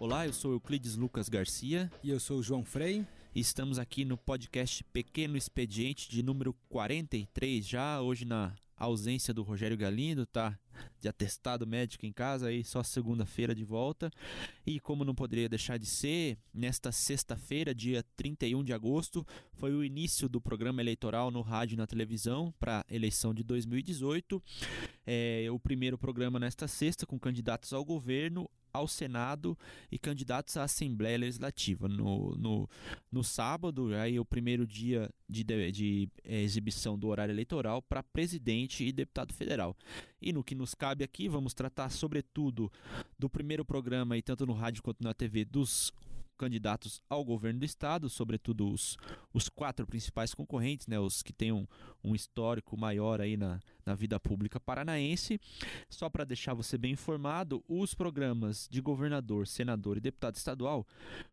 Olá, 0.00 0.24
eu 0.24 0.32
sou 0.32 0.52
Euclides 0.52 0.94
Lucas 0.94 1.28
Garcia. 1.28 1.90
E 2.04 2.10
eu 2.10 2.20
sou 2.20 2.38
o 2.38 2.42
João 2.42 2.64
Frei. 2.64 3.04
E 3.34 3.40
estamos 3.40 3.80
aqui 3.80 4.04
no 4.04 4.16
podcast 4.16 4.84
Pequeno 4.84 5.36
Expediente 5.36 6.08
de 6.08 6.22
número 6.22 6.54
43, 6.68 7.66
já 7.66 8.00
hoje 8.00 8.24
na 8.24 8.54
ausência 8.76 9.34
do 9.34 9.42
Rogério 9.42 9.76
Galindo, 9.76 10.24
tá 10.24 10.56
de 11.00 11.08
atestado 11.08 11.66
médico 11.66 12.06
em 12.06 12.12
casa, 12.12 12.46
aí 12.46 12.62
só 12.62 12.80
segunda-feira 12.84 13.52
de 13.52 13.64
volta. 13.64 14.08
E 14.64 14.78
como 14.78 15.04
não 15.04 15.16
poderia 15.16 15.48
deixar 15.48 15.78
de 15.80 15.86
ser, 15.86 16.38
nesta 16.54 16.92
sexta-feira, 16.92 17.74
dia 17.74 18.04
31 18.16 18.62
de 18.62 18.72
agosto, 18.72 19.26
foi 19.54 19.74
o 19.74 19.82
início 19.82 20.28
do 20.28 20.40
programa 20.40 20.80
eleitoral 20.80 21.32
no 21.32 21.40
rádio 21.40 21.74
e 21.74 21.76
na 21.76 21.88
televisão 21.88 22.54
para 22.60 22.84
a 22.88 22.94
eleição 22.94 23.34
de 23.34 23.42
2018. 23.42 24.40
É 25.04 25.48
o 25.50 25.58
primeiro 25.58 25.98
programa 25.98 26.38
nesta 26.38 26.68
sexta 26.68 27.04
com 27.04 27.18
candidatos 27.18 27.72
ao 27.72 27.84
governo, 27.84 28.48
ao 28.78 28.88
Senado 28.88 29.56
e 29.90 29.98
candidatos 29.98 30.56
à 30.56 30.64
Assembleia 30.64 31.18
Legislativa. 31.18 31.88
No, 31.88 32.34
no, 32.36 32.68
no 33.10 33.22
sábado, 33.22 33.94
aí 33.94 34.18
o 34.18 34.24
primeiro 34.24 34.66
dia 34.66 35.10
de, 35.28 35.44
de, 35.44 35.72
de 35.72 36.08
é, 36.24 36.40
exibição 36.40 36.98
do 36.98 37.08
horário 37.08 37.32
eleitoral 37.32 37.82
para 37.82 38.02
presidente 38.02 38.84
e 38.84 38.92
deputado 38.92 39.32
federal. 39.32 39.76
E 40.20 40.32
no 40.32 40.42
que 40.42 40.54
nos 40.54 40.74
cabe 40.74 41.04
aqui, 41.04 41.28
vamos 41.28 41.54
tratar 41.54 41.90
sobretudo 41.90 42.72
do 43.18 43.28
primeiro 43.28 43.64
programa, 43.64 44.16
e 44.16 44.22
tanto 44.22 44.46
no 44.46 44.52
rádio 44.52 44.82
quanto 44.82 45.02
na 45.02 45.14
TV, 45.14 45.44
dos 45.44 45.92
candidatos 46.38 47.02
ao 47.08 47.24
governo 47.24 47.60
do 47.60 47.66
estado, 47.66 48.08
sobretudo 48.08 48.70
os, 48.70 48.96
os 49.34 49.48
quatro 49.48 49.86
principais 49.86 50.32
concorrentes, 50.32 50.86
né, 50.86 50.98
os 50.98 51.22
que 51.22 51.32
têm 51.32 51.52
um, 51.52 51.66
um 52.02 52.14
histórico 52.14 52.76
maior 52.76 53.20
aí 53.20 53.36
na, 53.36 53.60
na 53.84 53.94
vida 53.94 54.18
pública 54.20 54.60
paranaense. 54.60 55.40
Só 55.90 56.08
para 56.08 56.24
deixar 56.24 56.54
você 56.54 56.78
bem 56.78 56.92
informado, 56.92 57.62
os 57.68 57.92
programas 57.92 58.68
de 58.70 58.80
governador, 58.80 59.46
senador 59.46 59.96
e 59.96 60.00
deputado 60.00 60.36
estadual 60.36 60.86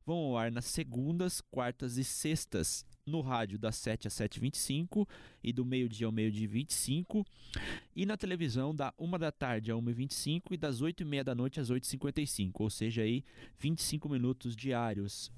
vão 0.06 0.18
ao 0.18 0.38
ar 0.38 0.52
nas 0.52 0.66
segundas, 0.66 1.40
quartas 1.40 1.98
e 1.98 2.04
sextas 2.04 2.84
no 3.06 3.22
rádio 3.22 3.60
das 3.60 3.76
7 3.76 4.08
às 4.08 4.14
7h25 4.14 5.08
e 5.44 5.54
do 5.54 5.64
meio-dia 5.64 6.08
ao 6.08 6.12
meio-dia 6.12 6.48
25 6.48 7.26
e 7.96 8.06
na 8.06 8.18
televisão 8.18 8.74
da 8.74 8.94
1 8.98 9.12
da 9.20 9.32
tarde 9.32 9.72
a 9.72 9.76
1h25 9.76 10.42
e 10.52 10.58
das 10.58 10.82
8h30 10.82 11.24
da 11.24 11.36
noite 11.36 11.60
às 11.60 11.70
8h55, 11.70 12.52
ou 12.56 12.70
seja, 12.70 13.04
aí 13.04 13.24
25 13.60 14.10
minutos 14.10 14.56
diários 14.56 15.32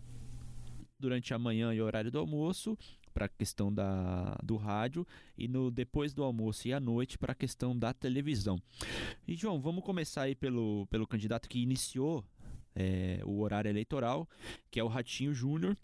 durante 0.99 1.33
a 1.33 1.39
manhã 1.39 1.73
e 1.73 1.81
horário 1.81 2.09
do 2.09 2.19
almoço 2.19 2.77
para 3.13 3.25
a 3.25 3.29
questão 3.29 3.73
da, 3.73 4.37
do 4.43 4.55
rádio 4.55 5.05
e 5.37 5.47
no 5.47 5.71
depois 5.71 6.13
do 6.13 6.23
almoço 6.23 6.67
e 6.67 6.73
à 6.73 6.79
noite 6.79 7.17
para 7.17 7.31
a 7.33 7.35
questão 7.35 7.77
da 7.77 7.91
televisão. 7.91 8.61
E 9.27 9.35
João, 9.35 9.59
vamos 9.59 9.83
começar 9.83 10.23
aí 10.23 10.35
pelo, 10.35 10.87
pelo 10.87 11.07
candidato 11.07 11.49
que 11.49 11.59
iniciou 11.59 12.23
é, 12.77 13.19
o 13.25 13.39
horário 13.39 13.69
eleitoral, 13.69 14.29
que 14.69 14.79
é 14.79 14.83
o 14.83 14.87
Ratinho 14.87 15.33
Júnior, 15.33 15.75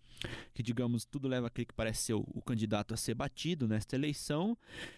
que, 0.54 0.62
digamos, 0.62 1.06
tudo 1.06 1.28
leva 1.28 1.48
a 1.48 1.50
crer 1.50 1.66
que 1.66 1.74
parece 1.74 2.04
ser 2.04 2.14
o, 2.14 2.24
o, 2.34 2.42
candidato 2.42 2.94
a 2.94 2.98
ser 2.98 3.14
batido 3.14 3.68
nesta 3.68 3.96
eleição. 3.96 4.58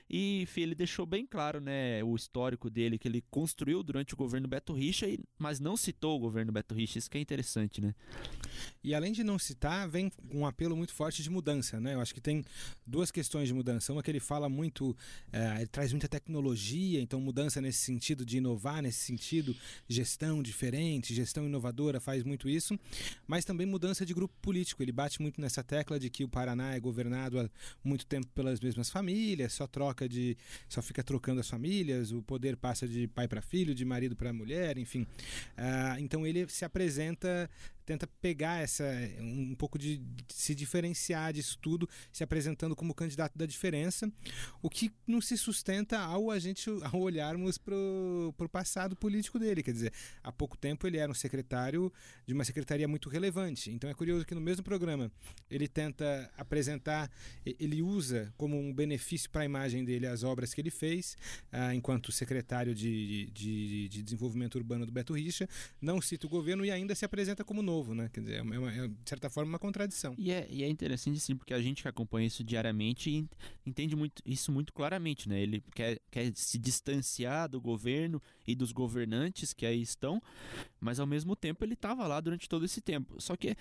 E 0.10 0.42
enfim, 0.42 0.62
ele 0.62 0.76
deixou 0.76 1.06
bem 1.06 1.26
claro 1.26 1.60
né, 1.60 2.04
o 2.04 2.16
histórico 2.16 2.70
dele, 2.70 2.98
que 2.98 3.08
ele 3.08 3.24
construiu 3.30 3.82
durante 3.82 4.14
o 4.14 4.18
governo 4.18 4.48
Beto 4.48 4.74
Richa, 4.74 5.08
mas 5.38 5.60
não 5.60 5.76
citou 5.76 6.18
o 6.18 6.20
governo 6.20 6.52
Beto 6.52 6.76
Richa. 6.76 7.00
Isso 7.00 7.10
que 7.10 7.18
é 7.18 7.22
interessante, 7.22 7.82
né? 7.82 7.96
E 8.84 8.94
além 8.94 9.12
de 9.12 9.24
não 9.24 9.40
citar, 9.40 9.88
vem 9.90 10.12
um 10.32 10.46
apelo 10.46 10.76
muito 10.76 10.94
forte 10.94 11.24
de 11.24 11.30
mudança, 11.30 11.80
né? 11.80 11.96
Eu 11.96 12.02
acho 12.02 12.14
que 12.14 12.22
tem 12.22 12.44
duas 12.86 13.10
questões 13.10 13.48
de 13.48 13.54
mudança. 13.54 13.92
Uma 13.92 14.04
que 14.04 14.12
ele 14.12 14.20
fala 14.20 14.48
muito, 14.48 14.96
é, 15.32 15.56
ele 15.58 15.68
traz 15.68 15.92
muita 15.92 16.08
tecnologia, 16.08 17.02
então 17.02 17.20
mudança 17.20 17.62
nesse 17.62 17.80
sentido 17.80 18.26
de 18.26 18.38
inovar, 18.38 18.82
nesse 18.82 19.00
sentido, 19.00 19.56
gestão 19.88 20.44
diferente, 20.44 21.14
gestão 21.14 21.46
inovadora 21.46 21.85
faz 22.00 22.24
muito 22.24 22.50
isso, 22.50 22.78
mas 23.28 23.46
também 23.46 23.66
mudança 23.66 24.06
de 24.06 24.14
grupo 24.14 24.34
político. 24.42 24.82
Ele 24.82 24.92
bate 24.92 25.22
muito 25.22 25.40
nessa 25.40 25.64
tecla 25.64 26.00
de 26.00 26.10
que 26.10 26.24
o 26.24 26.28
Paraná 26.28 26.74
é 26.74 26.80
governado 26.80 27.40
há 27.40 27.50
muito 27.84 28.06
tempo 28.06 28.28
pelas 28.28 28.60
mesmas 28.60 28.90
famílias, 28.90 29.54
só 29.54 29.68
troca 29.68 30.08
de, 30.08 30.38
só 30.68 30.82
fica 30.82 31.04
trocando 31.04 31.40
as 31.42 31.50
famílias, 31.50 32.12
o 32.12 32.22
poder 32.22 32.56
passa 32.58 32.88
de 32.88 33.08
pai 33.08 33.28
para 33.28 33.42
filho, 33.42 33.74
de 33.74 33.86
marido 33.86 34.16
para 34.16 34.34
mulher, 34.34 34.78
enfim. 34.78 35.04
Uh, 35.58 36.00
então 36.00 36.26
ele 36.26 36.48
se 36.50 36.66
apresenta 36.66 37.50
tenta 37.86 38.08
pegar 38.20 38.62
essa 38.62 38.84
um 39.20 39.56
pouco 39.56 39.78
de, 39.78 39.98
de, 39.98 40.26
se 40.30 40.56
diferenciar 40.56 41.32
disso 41.32 41.58
tudo, 41.62 41.88
se 42.12 42.24
apresentando 42.24 42.76
como 42.76 42.94
candidato 42.94 43.38
da 43.38 43.46
diferença, 43.46 44.12
o 44.62 44.70
que 44.70 44.92
não 45.06 45.22
se 45.22 45.38
sustenta 45.38 46.00
ao 46.00 46.32
a 46.32 46.40
gente 46.40 46.70
ao 46.92 47.00
olharmos 47.00 47.58
para 47.58 47.76
o 47.76 48.50
passado 48.52 48.96
político 48.96 49.38
dele, 49.38 49.62
quer 49.62 49.72
dizer, 49.72 49.94
há 50.24 50.32
pouco 50.32 50.58
tempo 50.58 50.88
ele 50.88 50.98
era 50.98 51.12
um 51.12 51.16
secretário 51.16 51.94
de 52.26 52.34
uma 52.34 52.44
secretaria 52.44 52.88
muito 52.88 53.08
relevante. 53.10 53.72
Então 53.72 53.90
é 53.90 53.94
curioso 53.94 54.26
que 54.26 54.34
no 54.34 54.42
mesmo 54.42 54.64
programa 54.64 55.12
ele 55.50 55.68
tenta 55.68 56.32
apresentar, 56.38 57.12
ele 57.46 57.82
usa 57.82 58.34
como 58.38 58.58
um 58.58 58.74
benefício 58.74 59.30
para 59.30 59.44
a 59.44 59.46
imagem 59.46 59.86
dele 59.86 60.08
as 60.08 60.24
obras 60.24 60.54
que 60.54 60.62
ele 60.62 60.72
fez 60.72 61.16
ah, 61.52 61.76
enquanto 61.76 62.12
secretário 62.12 62.74
de, 62.74 63.30
de, 63.32 63.90
de 63.90 64.04
desenvolvimento 64.04 64.56
urbano 64.56 64.86
do 64.86 64.92
Beto 64.92 65.14
Richa, 65.14 65.48
não 65.80 66.02
cita 66.02 66.26
o 66.26 66.30
governo 66.30 66.66
e 66.66 66.72
ainda 66.72 66.96
se 66.96 67.06
apresenta 67.06 67.44
como 67.44 67.62
novo 67.62 67.75
novo, 67.76 67.94
né? 67.94 68.10
Quer 68.12 68.22
dizer, 68.22 68.36
é, 68.38 68.42
uma, 68.42 68.72
é 68.72 68.88
de 68.88 68.96
certa 69.06 69.30
forma 69.30 69.50
uma 69.50 69.60
contradição. 69.60 70.16
E 70.18 70.32
é, 70.32 70.48
e 70.50 70.64
é 70.64 70.70
interessante, 70.70 71.20
sim, 71.20 71.36
porque 71.36 71.54
a 71.54 71.62
gente 71.62 71.82
que 71.82 71.88
acompanha 71.88 72.28
isso 72.28 72.44
diariamente 72.44 73.28
entende 73.66 73.96
muito, 73.96 74.22
isso 74.26 74.52
muito 74.52 74.72
claramente, 74.72 75.28
né? 75.28 75.42
Ele 75.42 75.62
quer, 75.74 76.00
quer 76.10 76.32
se 76.36 76.58
distanciar 76.58 77.50
do 77.50 77.60
governo 77.60 78.22
e 78.48 78.56
dos 78.56 78.72
governantes 78.72 79.54
que 79.54 79.66
aí 79.66 79.82
estão, 79.82 80.22
mas 80.80 81.00
ao 81.00 81.08
mesmo 81.08 81.36
tempo 81.36 81.64
ele 81.66 81.74
estava 81.74 82.08
lá 82.08 82.20
durante 82.22 82.48
todo 82.48 82.64
esse 82.64 82.80
tempo. 82.82 83.22
Só 83.22 83.36
que 83.36 83.50
é, 83.50 83.58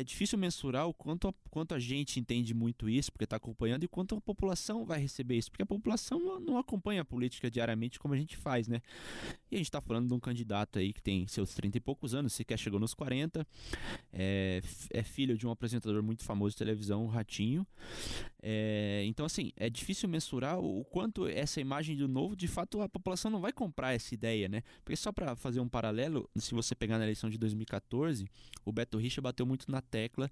é 0.00 0.04
difícil 0.04 0.38
mensurar 0.38 0.88
o 0.88 0.94
quanto 0.94 1.28
a, 1.28 1.34
quanto 1.50 1.74
a 1.74 1.78
gente 1.78 2.18
entende 2.18 2.52
muito 2.54 2.88
isso, 2.88 3.12
porque 3.12 3.24
está 3.24 3.36
acompanhando, 3.36 3.84
e 3.84 3.88
quanto 3.88 4.16
a 4.16 4.20
população 4.20 4.84
vai 4.84 5.00
receber 5.00 5.36
isso, 5.36 5.50
porque 5.50 5.62
a 5.62 5.66
população 5.66 6.40
não 6.40 6.58
acompanha 6.58 7.02
a 7.02 7.04
política 7.04 7.50
diariamente 7.50 7.98
como 7.98 8.14
a 8.14 8.16
gente 8.16 8.36
faz, 8.36 8.66
né? 8.66 8.80
E 9.52 9.56
a 9.56 9.58
gente 9.58 9.66
está 9.66 9.82
falando 9.82 10.08
de 10.08 10.14
um 10.14 10.18
candidato 10.18 10.78
aí 10.78 10.94
que 10.94 11.02
tem 11.02 11.26
seus 11.26 11.52
30 11.52 11.76
e 11.76 11.80
poucos 11.80 12.14
anos, 12.14 12.32
sequer 12.32 12.58
chegou 12.58 12.80
nos 12.80 12.94
40, 12.94 13.46
é, 14.10 14.62
é 14.88 15.02
filho 15.02 15.36
de 15.36 15.46
um 15.46 15.50
apresentador 15.50 16.02
muito 16.02 16.24
famoso 16.24 16.52
de 16.52 16.56
televisão, 16.56 17.04
o 17.04 17.06
Ratinho. 17.06 17.66
É, 18.42 19.02
então, 19.04 19.26
assim, 19.26 19.52
é 19.58 19.68
difícil 19.68 20.08
mensurar 20.08 20.58
o 20.58 20.82
quanto 20.86 21.28
essa 21.28 21.60
imagem 21.60 21.94
do 21.94 22.08
novo, 22.08 22.34
de 22.34 22.48
fato, 22.48 22.80
a 22.80 22.88
população 22.88 23.30
não 23.30 23.42
vai 23.42 23.52
comprar 23.52 23.92
essa 23.92 24.14
ideia, 24.14 24.48
né? 24.48 24.62
Porque 24.82 24.96
só 24.96 25.12
para 25.12 25.36
fazer 25.36 25.60
um 25.60 25.68
paralelo, 25.68 26.30
se 26.34 26.54
você 26.54 26.74
pegar 26.74 26.96
na 26.96 27.04
eleição 27.04 27.28
de 27.28 27.36
2014, 27.36 28.26
o 28.64 28.72
Beto 28.72 28.96
Richa 28.96 29.20
bateu 29.20 29.44
muito 29.44 29.70
na 29.70 29.82
tecla 29.82 30.30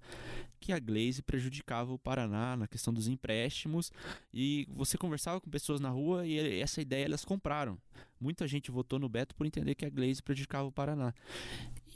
que 0.59 0.73
a 0.73 0.79
Glaze 0.79 1.21
prejudicava 1.21 1.93
o 1.93 1.99
Paraná 1.99 2.57
na 2.57 2.67
questão 2.67 2.91
dos 2.91 3.07
empréstimos 3.07 3.91
e 4.33 4.67
você 4.71 4.97
conversava 4.97 5.39
com 5.39 5.47
pessoas 5.47 5.79
na 5.79 5.89
rua 5.89 6.25
e 6.25 6.59
essa 6.59 6.81
ideia 6.81 7.05
elas 7.05 7.23
compraram. 7.23 7.77
Muita 8.21 8.47
gente 8.47 8.69
votou 8.69 8.99
no 8.99 9.09
Beto 9.09 9.35
por 9.35 9.47
entender 9.47 9.73
que 9.73 9.83
a 9.83 9.89
Glaze 9.89 10.21
prejudicava 10.21 10.67
o 10.67 10.71
Paraná. 10.71 11.11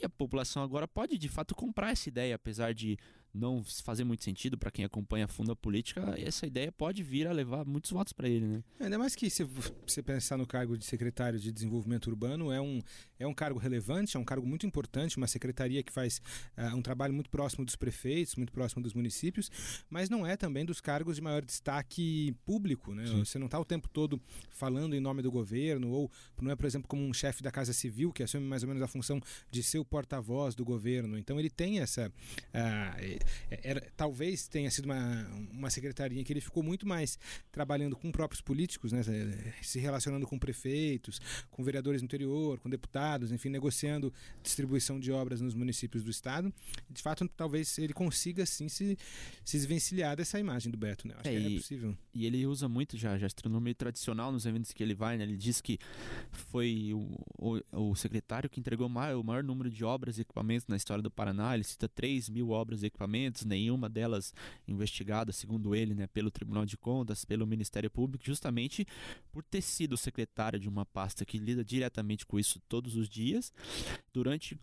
E 0.00 0.04
a 0.04 0.08
população 0.08 0.62
agora 0.62 0.88
pode 0.88 1.16
de 1.16 1.28
fato 1.28 1.54
comprar 1.54 1.92
essa 1.92 2.08
ideia, 2.08 2.34
apesar 2.34 2.74
de 2.74 2.98
não 3.32 3.62
fazer 3.64 4.04
muito 4.04 4.24
sentido 4.24 4.56
para 4.56 4.70
quem 4.70 4.84
acompanha 4.84 5.26
a 5.26 5.28
fundo 5.28 5.52
a 5.52 5.56
política, 5.56 6.14
essa 6.18 6.46
ideia 6.46 6.72
pode 6.72 7.02
vir 7.02 7.26
a 7.26 7.32
levar 7.32 7.64
muitos 7.64 7.90
votos 7.90 8.12
para 8.12 8.28
ele, 8.28 8.46
né? 8.46 8.64
Ainda 8.80 8.98
mais 8.98 9.14
que 9.14 9.28
se 9.28 9.44
você 9.86 10.02
pensar 10.02 10.36
no 10.36 10.46
cargo 10.46 10.76
de 10.76 10.84
secretário 10.84 11.38
de 11.38 11.52
desenvolvimento 11.52 12.06
urbano, 12.08 12.50
é 12.50 12.60
um, 12.60 12.80
é 13.18 13.26
um 13.26 13.34
cargo 13.34 13.58
relevante, 13.58 14.16
é 14.16 14.20
um 14.20 14.24
cargo 14.24 14.46
muito 14.46 14.66
importante, 14.66 15.16
uma 15.16 15.26
secretaria 15.26 15.82
que 15.82 15.92
faz 15.92 16.20
uh, 16.56 16.74
um 16.74 16.82
trabalho 16.82 17.12
muito 17.12 17.30
próximo 17.30 17.64
dos 17.64 17.76
prefeitos, 17.76 18.36
muito 18.36 18.52
próximo 18.52 18.82
dos 18.82 18.94
municípios, 18.94 19.50
mas 19.90 20.08
não 20.08 20.26
é 20.26 20.36
também 20.36 20.64
dos 20.64 20.80
cargos 20.80 21.16
de 21.16 21.22
maior 21.22 21.44
destaque 21.44 22.34
público, 22.44 22.94
né? 22.94 23.06
Sim. 23.06 23.24
Você 23.24 23.38
não 23.38 23.46
está 23.46 23.58
o 23.58 23.64
tempo 23.64 23.88
todo 23.88 24.20
falando 24.50 24.94
em 24.94 25.00
nome 25.00 25.20
do 25.22 25.30
governo, 25.30 25.90
ou 25.90 26.10
não 26.40 26.50
é, 26.50 26.56
por 26.56 26.66
exemplo, 26.66 26.88
como 26.88 27.02
um 27.02 27.12
chefe 27.12 27.42
da 27.42 27.50
Casa 27.50 27.72
Civil, 27.72 28.12
que 28.12 28.22
assume 28.22 28.46
mais 28.46 28.62
ou 28.62 28.68
menos 28.68 28.82
a 28.82 28.86
função 28.86 29.20
de 29.50 29.62
ser 29.62 29.78
o 29.78 29.84
porta-voz 29.84 30.54
do 30.54 30.64
governo. 30.64 31.18
Então 31.18 31.38
ele 31.38 31.50
tem 31.50 31.80
essa. 31.80 32.08
Uh, 32.08 32.86
é, 32.96 33.18
era, 33.50 33.80
talvez 33.96 34.48
tenha 34.48 34.70
sido 34.70 34.86
uma, 34.86 35.28
uma 35.50 35.70
secretaria 35.70 36.22
que 36.24 36.32
ele 36.32 36.40
ficou 36.40 36.62
muito 36.62 36.86
mais 36.86 37.18
trabalhando 37.50 37.96
com 37.96 38.10
próprios 38.10 38.40
políticos, 38.40 38.92
né, 38.92 39.02
se 39.62 39.78
relacionando 39.78 40.26
com 40.26 40.38
prefeitos, 40.38 41.20
com 41.50 41.62
vereadores 41.62 42.02
no 42.02 42.06
interior, 42.06 42.58
com 42.58 42.68
deputados, 42.68 43.32
enfim, 43.32 43.48
negociando 43.48 44.12
distribuição 44.42 44.98
de 44.98 45.10
obras 45.12 45.40
nos 45.40 45.54
municípios 45.54 46.02
do 46.02 46.10
estado. 46.10 46.52
De 46.90 47.02
fato, 47.02 47.28
talvez 47.36 47.78
ele 47.78 47.92
consiga 47.92 48.44
sim 48.46 48.68
se, 48.68 48.98
se 49.44 49.56
desvencilhar 49.56 50.16
dessa 50.16 50.38
imagem 50.38 50.70
do 50.70 50.78
Beto, 50.78 51.06
né? 51.08 51.14
Acho 51.18 51.28
é, 51.28 51.32
que 51.32 51.46
é 51.46 51.50
e, 51.50 51.56
possível. 51.56 51.96
E 52.14 52.26
ele 52.26 52.46
usa 52.46 52.68
muito 52.68 52.96
já 52.96 53.16
gastronomia 53.16 53.74
tradicional 53.74 54.32
nos 54.32 54.46
eventos 54.46 54.72
que 54.72 54.82
ele 54.82 54.94
vai, 54.94 55.16
né? 55.16 55.24
Ele 55.24 55.36
diz 55.36 55.60
que 55.60 55.78
foi 56.32 56.92
o, 56.92 57.60
o, 57.72 57.90
o 57.90 57.96
secretário 57.96 58.48
que 58.48 58.60
entregou 58.60 58.86
o 58.86 58.90
maior, 58.90 59.20
o 59.20 59.24
maior 59.24 59.42
número 59.42 59.70
de 59.70 59.84
obras 59.84 60.18
e 60.18 60.22
equipamentos 60.22 60.66
na 60.66 60.76
história 60.76 61.02
do 61.02 61.10
Paraná. 61.10 61.54
Ele 61.54 61.64
cita 61.64 61.88
3 61.88 62.28
mil 62.28 62.50
obras 62.50 62.82
e 62.82 62.86
equipamentos 62.86 63.05
nenhuma 63.44 63.88
delas 63.88 64.34
investigada, 64.66 65.32
segundo 65.32 65.74
ele, 65.74 65.94
né, 65.94 66.06
pelo 66.06 66.30
Tribunal 66.30 66.64
de 66.64 66.76
Contas, 66.76 67.24
pelo 67.24 67.46
Ministério 67.46 67.90
Público, 67.90 68.24
justamente 68.24 68.86
por 69.32 69.42
ter 69.42 69.62
sido 69.62 69.96
secretário 69.96 70.58
de 70.58 70.68
uma 70.68 70.84
pasta 70.84 71.24
que 71.24 71.38
lida 71.38 71.64
diretamente 71.64 72.26
com 72.26 72.38
isso 72.38 72.60
todos 72.68 72.96
os 72.96 73.08
dias, 73.08 73.52
durante 74.12 74.58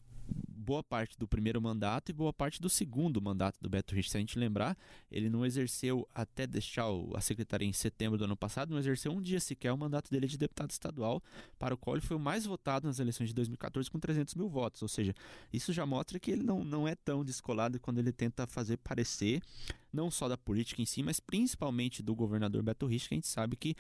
boa 0.64 0.82
parte 0.82 1.20
do 1.20 1.28
primeiro 1.28 1.62
mandato 1.62 2.10
e 2.10 2.14
boa 2.14 2.32
parte 2.32 2.62
do 2.62 2.70
segundo 2.70 3.22
mandato 3.22 3.60
do 3.62 3.70
Beto 3.70 3.94
Richa. 3.94 4.12
Se 4.12 4.18
a 4.18 4.20
gente 4.22 4.40
lembrar, 4.40 4.78
ele 5.12 5.30
não 5.30 5.46
exerceu 5.46 6.08
até 6.16 6.48
deixar 6.48 6.86
a 7.14 7.22
secretaria 7.22 7.68
em 7.68 7.74
setembro 7.74 8.18
do 8.18 8.24
ano 8.24 8.36
passado, 8.36 8.72
não 8.72 8.80
exerceu 8.80 9.12
um 9.12 9.22
dia 9.22 9.40
sequer 9.40 9.74
o 9.74 9.78
mandato 9.78 10.10
dele 10.10 10.26
de 10.26 10.38
deputado 10.38 10.72
estadual, 10.72 11.22
para 11.60 11.74
o 11.74 11.78
qual 11.78 11.98
ele 11.98 12.06
foi 12.06 12.16
o 12.16 12.20
mais 12.20 12.46
votado 12.46 12.88
nas 12.88 13.00
eleições 13.00 13.28
de 13.28 13.36
2014 13.36 13.92
com 13.92 14.00
300 14.00 14.36
mil 14.36 14.48
votos. 14.48 14.82
Ou 14.82 14.88
seja, 14.88 15.14
isso 15.52 15.74
já 15.74 15.86
mostra 15.86 16.18
que 16.18 16.32
ele 16.32 16.44
não, 16.44 16.64
não 16.64 16.88
é 16.88 16.96
tão 16.96 17.26
descolado 17.26 17.80
quando 17.80 18.00
ele 18.00 18.14
tenta 18.14 18.48
fazer 18.48 18.78
parecer 18.78 19.42
não 19.94 20.10
só 20.10 20.28
da 20.28 20.36
política 20.36 20.82
em 20.82 20.86
si, 20.86 21.04
mas 21.04 21.20
principalmente 21.20 22.02
do 22.02 22.16
governador 22.16 22.64
Beto 22.64 22.86
Richa, 22.88 23.10
que 23.10 23.14
a 23.14 23.18
gente 23.18 23.28
sabe 23.28 23.56
que 23.56 23.76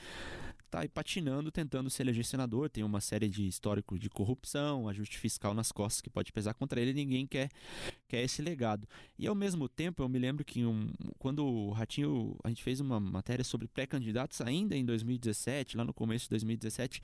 está 0.65 0.87
patinando, 0.87 1.51
tentando 1.51 1.89
se 1.89 2.01
eleger 2.01 2.25
senador, 2.25 2.69
tem 2.69 2.83
uma 2.83 2.99
série 2.99 3.29
de 3.29 3.47
histórico 3.47 3.97
de 3.99 4.09
corrupção, 4.09 4.87
ajuste 4.89 5.19
fiscal 5.19 5.53
nas 5.53 5.71
costas 5.71 6.01
que 6.01 6.09
pode 6.09 6.31
pesar 6.31 6.53
contra 6.53 6.81
ele, 6.81 6.93
ninguém 6.93 7.27
quer, 7.27 7.49
quer 8.07 8.23
esse 8.23 8.41
legado. 8.41 8.87
E 9.17 9.27
ao 9.27 9.35
mesmo 9.35 9.69
tempo, 9.69 10.01
eu 10.01 10.09
me 10.09 10.17
lembro 10.17 10.43
que 10.43 10.65
um, 10.65 10.91
quando 11.19 11.45
o 11.45 11.71
Ratinho, 11.71 12.35
a 12.43 12.49
gente 12.49 12.63
fez 12.63 12.79
uma 12.79 12.99
matéria 12.99 13.43
sobre 13.43 13.67
pré-candidatos 13.67 14.41
ainda 14.41 14.75
em 14.75 14.83
2017, 14.83 15.77
lá 15.77 15.85
no 15.85 15.93
começo 15.93 16.25
de 16.25 16.31
2017, 16.31 17.01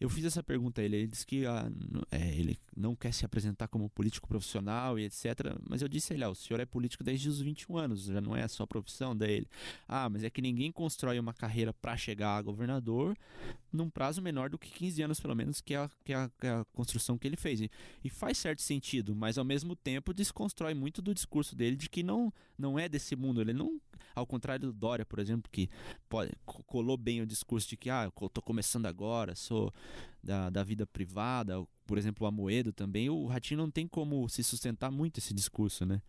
eu 0.00 0.08
fiz 0.08 0.24
essa 0.24 0.42
pergunta 0.42 0.80
a 0.80 0.84
ele, 0.84 0.96
ele 0.96 1.06
disse 1.08 1.26
que 1.26 1.44
ah, 1.46 1.70
é, 2.10 2.34
ele 2.36 2.58
não 2.76 2.94
quer 2.94 3.12
se 3.12 3.24
apresentar 3.24 3.68
como 3.68 3.90
político 3.90 4.28
profissional 4.28 4.98
e 4.98 5.04
etc, 5.04 5.56
mas 5.68 5.82
eu 5.82 5.88
disse 5.88 6.12
a 6.12 6.16
ele, 6.16 6.24
ah, 6.24 6.30
o 6.30 6.34
senhor 6.34 6.60
é 6.60 6.66
político 6.66 7.02
desde 7.02 7.28
os 7.28 7.40
21 7.40 7.76
anos, 7.76 8.04
já 8.04 8.20
não 8.20 8.36
é 8.36 8.42
sua 8.48 8.66
profissão 8.66 9.16
dele. 9.16 9.46
Ah, 9.86 10.08
mas 10.08 10.24
é 10.24 10.30
que 10.30 10.42
ninguém 10.42 10.72
constrói 10.72 11.18
uma 11.18 11.32
carreira 11.32 11.72
para 11.72 11.96
chegar 11.96 12.36
a 12.36 12.42
governador 12.42 13.16
num 13.72 13.90
prazo 13.90 14.22
menor 14.22 14.48
do 14.50 14.58
que 14.58 14.70
15 14.70 15.02
anos, 15.02 15.20
pelo 15.20 15.34
menos, 15.34 15.60
que 15.60 15.74
é 15.74 15.78
a, 15.78 15.90
que 16.04 16.12
a, 16.12 16.30
que 16.40 16.46
a 16.46 16.64
construção 16.72 17.18
que 17.18 17.26
ele 17.26 17.36
fez. 17.36 17.60
E, 17.60 17.70
e, 18.02 18.08
faz 18.08 18.38
certo 18.38 18.62
sentido, 18.62 19.14
mas 19.14 19.38
ao 19.38 19.44
mesmo 19.44 19.76
tempo 19.76 20.14
desconstrói 20.14 20.74
muito 20.74 21.02
do 21.02 21.14
discurso 21.14 21.54
dele 21.54 21.76
de 21.76 21.88
que 21.88 22.02
não, 22.02 22.32
não 22.58 22.78
é 22.78 22.88
desse 22.88 23.14
mundo. 23.14 23.40
Ele 23.40 23.52
não, 23.52 23.80
ao 24.14 24.26
contrário 24.26 24.66
do 24.66 24.72
Dória, 24.72 25.04
por 25.04 25.18
exemplo, 25.18 25.50
que 25.50 25.68
pode, 26.08 26.32
colou 26.44 26.96
bem 26.96 27.20
o 27.20 27.26
discurso 27.26 27.68
de 27.68 27.76
que 27.76 27.90
ah, 27.90 28.10
eu 28.20 28.28
tô 28.28 28.40
começando 28.40 28.86
agora, 28.86 29.34
sou 29.34 29.72
da, 30.22 30.50
da 30.50 30.64
vida 30.64 30.86
privada, 30.86 31.64
por 31.88 31.96
exemplo, 31.96 32.26
o 32.26 32.28
Amoedo 32.28 32.70
também, 32.70 33.08
o 33.08 33.24
Ratinho 33.24 33.56
não 33.56 33.70
tem 33.70 33.88
como 33.88 34.28
se 34.28 34.44
sustentar 34.44 34.90
muito 34.90 35.18
esse 35.20 35.32
discurso, 35.32 35.86
né? 35.86 36.02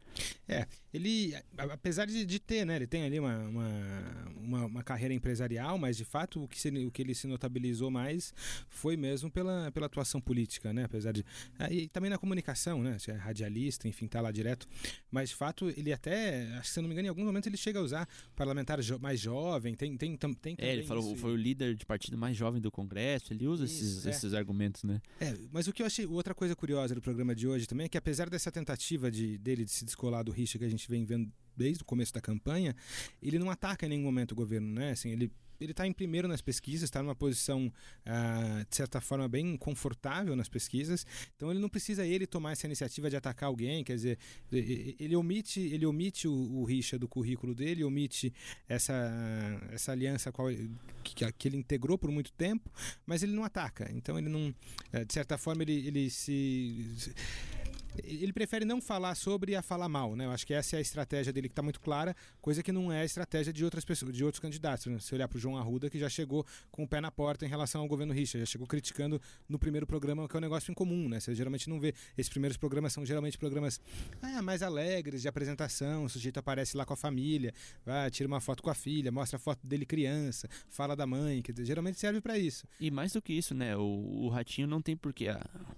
É, 0.45 0.67
ele, 0.93 1.33
apesar 1.57 2.05
de, 2.05 2.25
de 2.25 2.37
ter, 2.37 2.65
né, 2.65 2.75
ele 2.75 2.85
tem 2.85 3.03
ali 3.03 3.17
uma, 3.17 3.37
uma, 3.37 4.33
uma, 4.35 4.65
uma, 4.65 4.83
carreira 4.83 5.13
empresarial, 5.13 5.77
mas 5.77 5.95
de 5.95 6.03
fato 6.03 6.43
o 6.43 6.47
que, 6.49 6.59
se, 6.59 6.67
o 6.85 6.91
que 6.91 7.01
ele 7.01 7.15
se 7.15 7.27
notabilizou 7.27 7.89
mais 7.89 8.33
foi 8.67 8.97
mesmo 8.97 9.31
pela, 9.31 9.71
pela 9.71 9.85
atuação 9.85 10.19
política, 10.19 10.73
né, 10.73 10.83
apesar 10.83 11.13
de... 11.13 11.23
Ah, 11.57 11.71
e 11.71 11.87
também 11.87 12.09
na 12.09 12.17
comunicação, 12.17 12.83
né, 12.83 12.97
é 13.07 13.11
radialista, 13.13 13.87
enfim, 13.87 14.05
tá 14.05 14.19
lá 14.19 14.31
direto, 14.31 14.67
mas 15.09 15.29
de 15.29 15.35
fato 15.35 15.69
ele 15.69 15.93
até, 15.93 16.45
acho 16.55 16.63
que 16.63 16.73
se 16.73 16.79
eu 16.79 16.81
não 16.81 16.89
me 16.89 16.93
engano, 16.93 17.05
em 17.05 17.09
alguns 17.09 17.25
momentos 17.25 17.47
ele 17.47 17.55
chega 17.57 17.79
a 17.79 17.81
usar 17.81 18.09
parlamentar 18.35 18.81
jo 18.81 18.99
mais 18.99 19.17
jovem, 19.17 19.75
tem, 19.75 19.95
tem, 19.95 20.17
tem, 20.17 20.33
tem 20.33 20.55
É, 20.57 20.73
ele 20.73 20.83
falou, 20.83 21.15
foi 21.15 21.31
o 21.31 21.37
líder 21.37 21.73
de 21.73 21.85
partido 21.85 22.17
mais 22.17 22.35
jovem 22.35 22.59
do 22.59 22.69
Congresso, 22.69 23.31
ele 23.31 23.47
usa 23.47 23.63
Isso, 23.63 23.75
esses, 23.75 23.98
é. 24.05 24.09
esses 24.09 24.33
argumentos, 24.33 24.83
né? 24.83 25.01
É, 25.19 25.35
mas 25.51 25.67
o 25.67 25.73
que 25.73 25.81
eu 25.81 25.85
achei, 25.85 26.05
outra 26.05 26.33
coisa 26.33 26.55
curiosa 26.55 26.95
do 26.95 27.01
programa 27.01 27.35
de 27.35 27.47
hoje 27.47 27.67
também 27.67 27.85
é 27.85 27.89
que 27.89 27.97
apesar 27.97 28.29
dessa 28.29 28.51
tentativa 28.51 29.11
de, 29.11 29.37
dele 29.37 29.65
de 29.65 29.71
se 29.71 29.85
descolar 29.85 30.23
do 30.23 30.31
Richa 30.31 30.57
que 30.57 30.65
a 30.65 30.69
gente 30.69 30.89
vem 30.89 31.05
vendo 31.05 31.31
desde 31.55 31.83
o 31.83 31.85
começo 31.85 32.13
da 32.13 32.21
campanha, 32.21 32.75
ele 33.21 33.37
não 33.37 33.49
ataca 33.49 33.85
em 33.85 33.89
nenhum 33.89 34.03
momento 34.03 34.31
o 34.31 34.35
governo, 34.35 34.67
né? 34.73 34.91
Assim, 34.91 35.09
ele 35.09 35.31
ele 35.59 35.71
está 35.71 35.85
em 35.85 35.93
primeiro 35.93 36.27
nas 36.27 36.41
pesquisas, 36.41 36.83
está 36.83 37.01
numa 37.01 37.15
posição, 37.15 37.71
ah, 38.05 38.65
de 38.69 38.75
certa 38.75 39.01
forma, 39.01 39.27
bem 39.27 39.57
confortável 39.57 40.35
nas 40.35 40.49
pesquisas. 40.49 41.05
Então 41.35 41.51
ele 41.51 41.59
não 41.59 41.69
precisa 41.69 42.05
ele 42.05 42.25
tomar 42.25 42.53
essa 42.53 42.65
iniciativa 42.65 43.09
de 43.09 43.15
atacar 43.15 43.47
alguém, 43.47 43.83
quer 43.83 43.95
dizer, 43.95 44.19
ele 44.51 45.15
omite, 45.15 45.59
ele 45.59 45.85
omite 45.85 46.27
o, 46.27 46.33
o 46.33 46.63
Richa 46.63 46.97
do 46.97 47.07
currículo 47.07 47.53
dele, 47.53 47.83
omite 47.83 48.33
essa, 48.67 48.93
essa 49.71 49.91
aliança 49.91 50.31
qual, 50.31 50.47
que, 51.03 51.31
que 51.31 51.47
ele 51.47 51.57
integrou 51.57 51.97
por 51.97 52.11
muito 52.11 52.31
tempo, 52.31 52.71
mas 53.05 53.23
ele 53.23 53.33
não 53.33 53.43
ataca. 53.43 53.89
Então 53.93 54.17
ele 54.17 54.29
não, 54.29 54.53
eh, 54.91 55.05
de 55.05 55.13
certa 55.13 55.37
forma, 55.37 55.63
ele, 55.63 55.87
ele 55.87 56.09
se 56.09 57.13
ele 58.03 58.33
prefere 58.33 58.65
não 58.65 58.81
falar 58.81 59.15
sobre 59.15 59.55
a 59.55 59.61
falar 59.61 59.89
mal, 59.89 60.15
né? 60.15 60.25
Eu 60.25 60.31
acho 60.31 60.45
que 60.45 60.53
essa 60.53 60.75
é 60.75 60.79
a 60.79 60.81
estratégia 60.81 61.31
dele 61.31 61.47
que 61.47 61.53
está 61.53 61.61
muito 61.61 61.79
clara, 61.79 62.15
coisa 62.41 62.61
que 62.63 62.71
não 62.71 62.91
é 62.91 63.01
a 63.01 63.05
estratégia 63.05 63.51
de 63.51 63.63
outras 63.63 63.85
pessoas, 63.85 64.13
de 64.13 64.23
outros 64.23 64.39
candidatos. 64.39 64.85
Né? 64.87 64.99
Se 64.99 65.13
olhar 65.13 65.27
para 65.27 65.37
o 65.37 65.39
João 65.39 65.57
Arruda, 65.57 65.89
que 65.89 65.99
já 65.99 66.09
chegou 66.09 66.45
com 66.71 66.83
o 66.83 66.87
pé 66.87 67.01
na 67.01 67.11
porta 67.11 67.45
em 67.45 67.49
relação 67.49 67.81
ao 67.81 67.87
governo 67.87 68.13
Richard, 68.13 68.45
já 68.45 68.51
chegou 68.51 68.67
criticando 68.67 69.21
no 69.47 69.57
primeiro 69.57 69.85
programa 69.85 70.27
que 70.27 70.35
é 70.35 70.37
um 70.37 70.41
negócio 70.41 70.71
incomum, 70.71 71.09
né? 71.09 71.19
Você 71.19 71.33
geralmente 71.35 71.69
não 71.69 71.79
vê. 71.79 71.93
Esses 72.17 72.29
primeiros 72.29 72.57
programas 72.57 72.93
são 72.93 73.05
geralmente 73.05 73.37
programas 73.37 73.79
ah, 74.21 74.41
mais 74.41 74.61
alegres, 74.61 75.21
de 75.21 75.27
apresentação, 75.27 76.05
o 76.05 76.09
sujeito 76.09 76.37
aparece 76.37 76.77
lá 76.77 76.85
com 76.85 76.93
a 76.93 76.97
família, 76.97 77.53
vai, 77.85 78.09
tira 78.09 78.27
uma 78.27 78.39
foto 78.39 78.63
com 78.63 78.69
a 78.69 78.75
filha, 78.75 79.11
mostra 79.11 79.37
a 79.37 79.39
foto 79.39 79.65
dele 79.65 79.85
criança, 79.85 80.47
fala 80.69 80.95
da 80.95 81.05
mãe, 81.05 81.41
que 81.41 81.53
geralmente 81.65 81.99
serve 81.99 82.21
para 82.21 82.37
isso. 82.37 82.67
E 82.79 82.91
mais 82.91 83.13
do 83.13 83.21
que 83.21 83.33
isso, 83.33 83.53
né? 83.53 83.75
O, 83.75 83.81
o 83.81 84.29
Ratinho 84.29 84.67
não 84.67 84.81
tem 84.81 84.95
porquê. 84.95 85.27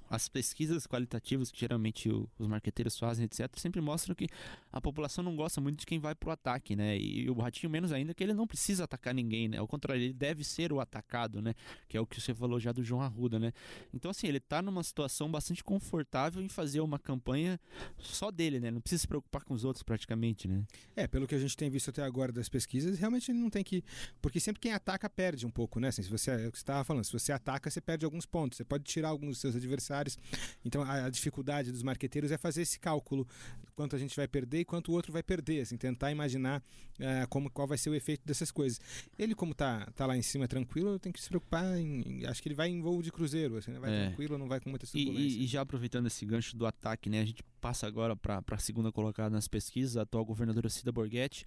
As 0.09 0.27
pesquisas 0.27 0.85
qualitativas 0.85 1.51
que 1.51 1.59
geralmente 1.59 2.10
o, 2.11 2.29
os 2.37 2.47
marqueteiros 2.47 2.97
fazem, 2.97 3.25
etc., 3.25 3.49
sempre 3.57 3.81
mostram 3.81 4.15
que 4.15 4.27
a 4.71 4.79
população 4.79 5.23
não 5.23 5.35
gosta 5.35 5.59
muito 5.61 5.79
de 5.79 5.85
quem 5.85 5.99
vai 5.99 6.15
pro 6.15 6.31
ataque, 6.31 6.75
né? 6.75 6.97
E 6.97 7.29
o 7.29 7.33
Ratinho 7.33 7.69
menos 7.69 7.91
ainda 7.91 8.13
que 8.13 8.23
ele 8.23 8.33
não 8.33 8.47
precisa 8.47 8.83
atacar 8.83 9.13
ninguém, 9.13 9.47
né? 9.47 9.57
Ao 9.57 9.67
contrário, 9.67 10.01
ele 10.01 10.13
deve 10.13 10.43
ser 10.43 10.71
o 10.71 10.79
atacado, 10.79 11.41
né? 11.41 11.53
Que 11.87 11.97
é 11.97 12.01
o 12.01 12.05
que 12.05 12.19
você 12.19 12.33
falou 12.33 12.59
já 12.59 12.71
do 12.71 12.83
João 12.83 13.01
Arruda, 13.01 13.39
né? 13.39 13.51
Então, 13.93 14.11
assim, 14.11 14.27
ele 14.27 14.39
tá 14.39 14.61
numa 14.61 14.83
situação 14.83 15.29
bastante 15.31 15.63
confortável 15.63 16.41
em 16.41 16.49
fazer 16.49 16.81
uma 16.81 16.99
campanha 16.99 17.59
só 17.97 18.31
dele, 18.31 18.59
né? 18.59 18.71
Não 18.71 18.81
precisa 18.81 19.01
se 19.01 19.07
preocupar 19.07 19.43
com 19.43 19.53
os 19.53 19.63
outros 19.63 19.83
praticamente, 19.83 20.47
né? 20.47 20.63
É, 20.95 21.07
pelo 21.07 21.27
que 21.27 21.35
a 21.35 21.39
gente 21.39 21.55
tem 21.55 21.69
visto 21.69 21.89
até 21.89 22.03
agora 22.03 22.31
das 22.31 22.49
pesquisas, 22.49 22.97
realmente 22.97 23.31
não 23.33 23.49
tem 23.49 23.63
que... 23.63 23.83
Porque 24.21 24.39
sempre 24.39 24.59
quem 24.59 24.73
ataca 24.73 25.09
perde 25.09 25.45
um 25.45 25.51
pouco, 25.51 25.79
né? 25.79 25.89
Assim, 25.89 26.03
se 26.03 26.09
você, 26.09 26.31
é 26.31 26.47
o 26.47 26.51
que 26.51 26.57
você 26.57 26.63
estava 26.63 26.83
falando, 26.83 27.03
se 27.03 27.13
você 27.13 27.31
ataca, 27.31 27.69
você 27.69 27.81
perde 27.81 28.05
alguns 28.05 28.25
pontos, 28.25 28.57
você 28.57 28.63
pode 28.63 28.83
tirar 28.83 29.09
alguns 29.09 29.31
dos 29.31 29.39
seus 29.39 29.55
adversários. 29.55 30.17
Então, 30.63 30.81
a, 30.83 31.05
a 31.05 31.09
dificuldade 31.09 31.71
dos 31.71 31.83
marqueteiros 31.83 32.00
é 32.05 32.37
fazer 32.37 32.61
esse 32.61 32.79
cálculo, 32.79 33.27
quanto 33.75 33.95
a 33.95 33.99
gente 33.99 34.15
vai 34.15 34.27
perder 34.27 34.59
e 34.59 34.65
quanto 34.65 34.91
o 34.91 34.93
outro 34.93 35.11
vai 35.11 35.23
perder, 35.23 35.61
assim, 35.61 35.77
tentar 35.77 36.11
imaginar 36.11 36.61
uh, 36.99 37.27
como, 37.29 37.49
qual 37.49 37.67
vai 37.67 37.77
ser 37.77 37.89
o 37.89 37.95
efeito 37.95 38.21
dessas 38.25 38.51
coisas. 38.51 38.79
Ele, 39.17 39.33
como 39.33 39.53
tá, 39.53 39.87
tá 39.95 40.05
lá 40.05 40.15
em 40.15 40.21
cima 40.21 40.47
tranquilo, 40.47 40.99
tem 40.99 41.11
que 41.11 41.21
se 41.21 41.29
preocupar 41.29 41.77
em, 41.77 42.25
acho 42.25 42.41
que 42.41 42.47
ele 42.47 42.55
vai 42.55 42.69
em 42.69 42.81
voo 42.81 43.01
de 43.01 43.11
cruzeiro, 43.11 43.57
assim, 43.57 43.71
né? 43.71 43.79
vai 43.79 43.93
é. 43.93 44.05
tranquilo, 44.07 44.37
não 44.37 44.47
vai 44.47 44.59
com 44.59 44.69
muita 44.69 44.85
turbulência. 44.85 45.37
E, 45.37 45.41
e, 45.41 45.43
e, 45.43 45.47
já 45.47 45.61
aproveitando 45.61 46.07
esse 46.07 46.25
gancho 46.25 46.55
do 46.55 46.65
ataque, 46.65 47.09
né, 47.09 47.21
a 47.21 47.25
gente 47.25 47.43
passa 47.59 47.87
agora 47.87 48.15
para 48.15 48.43
a 48.49 48.57
segunda 48.57 48.91
colocada 48.91 49.29
nas 49.29 49.47
pesquisas, 49.47 49.97
a 49.97 50.01
atual 50.01 50.25
governadora 50.25 50.69
Cida 50.69 50.91
Borghetti. 50.91 51.45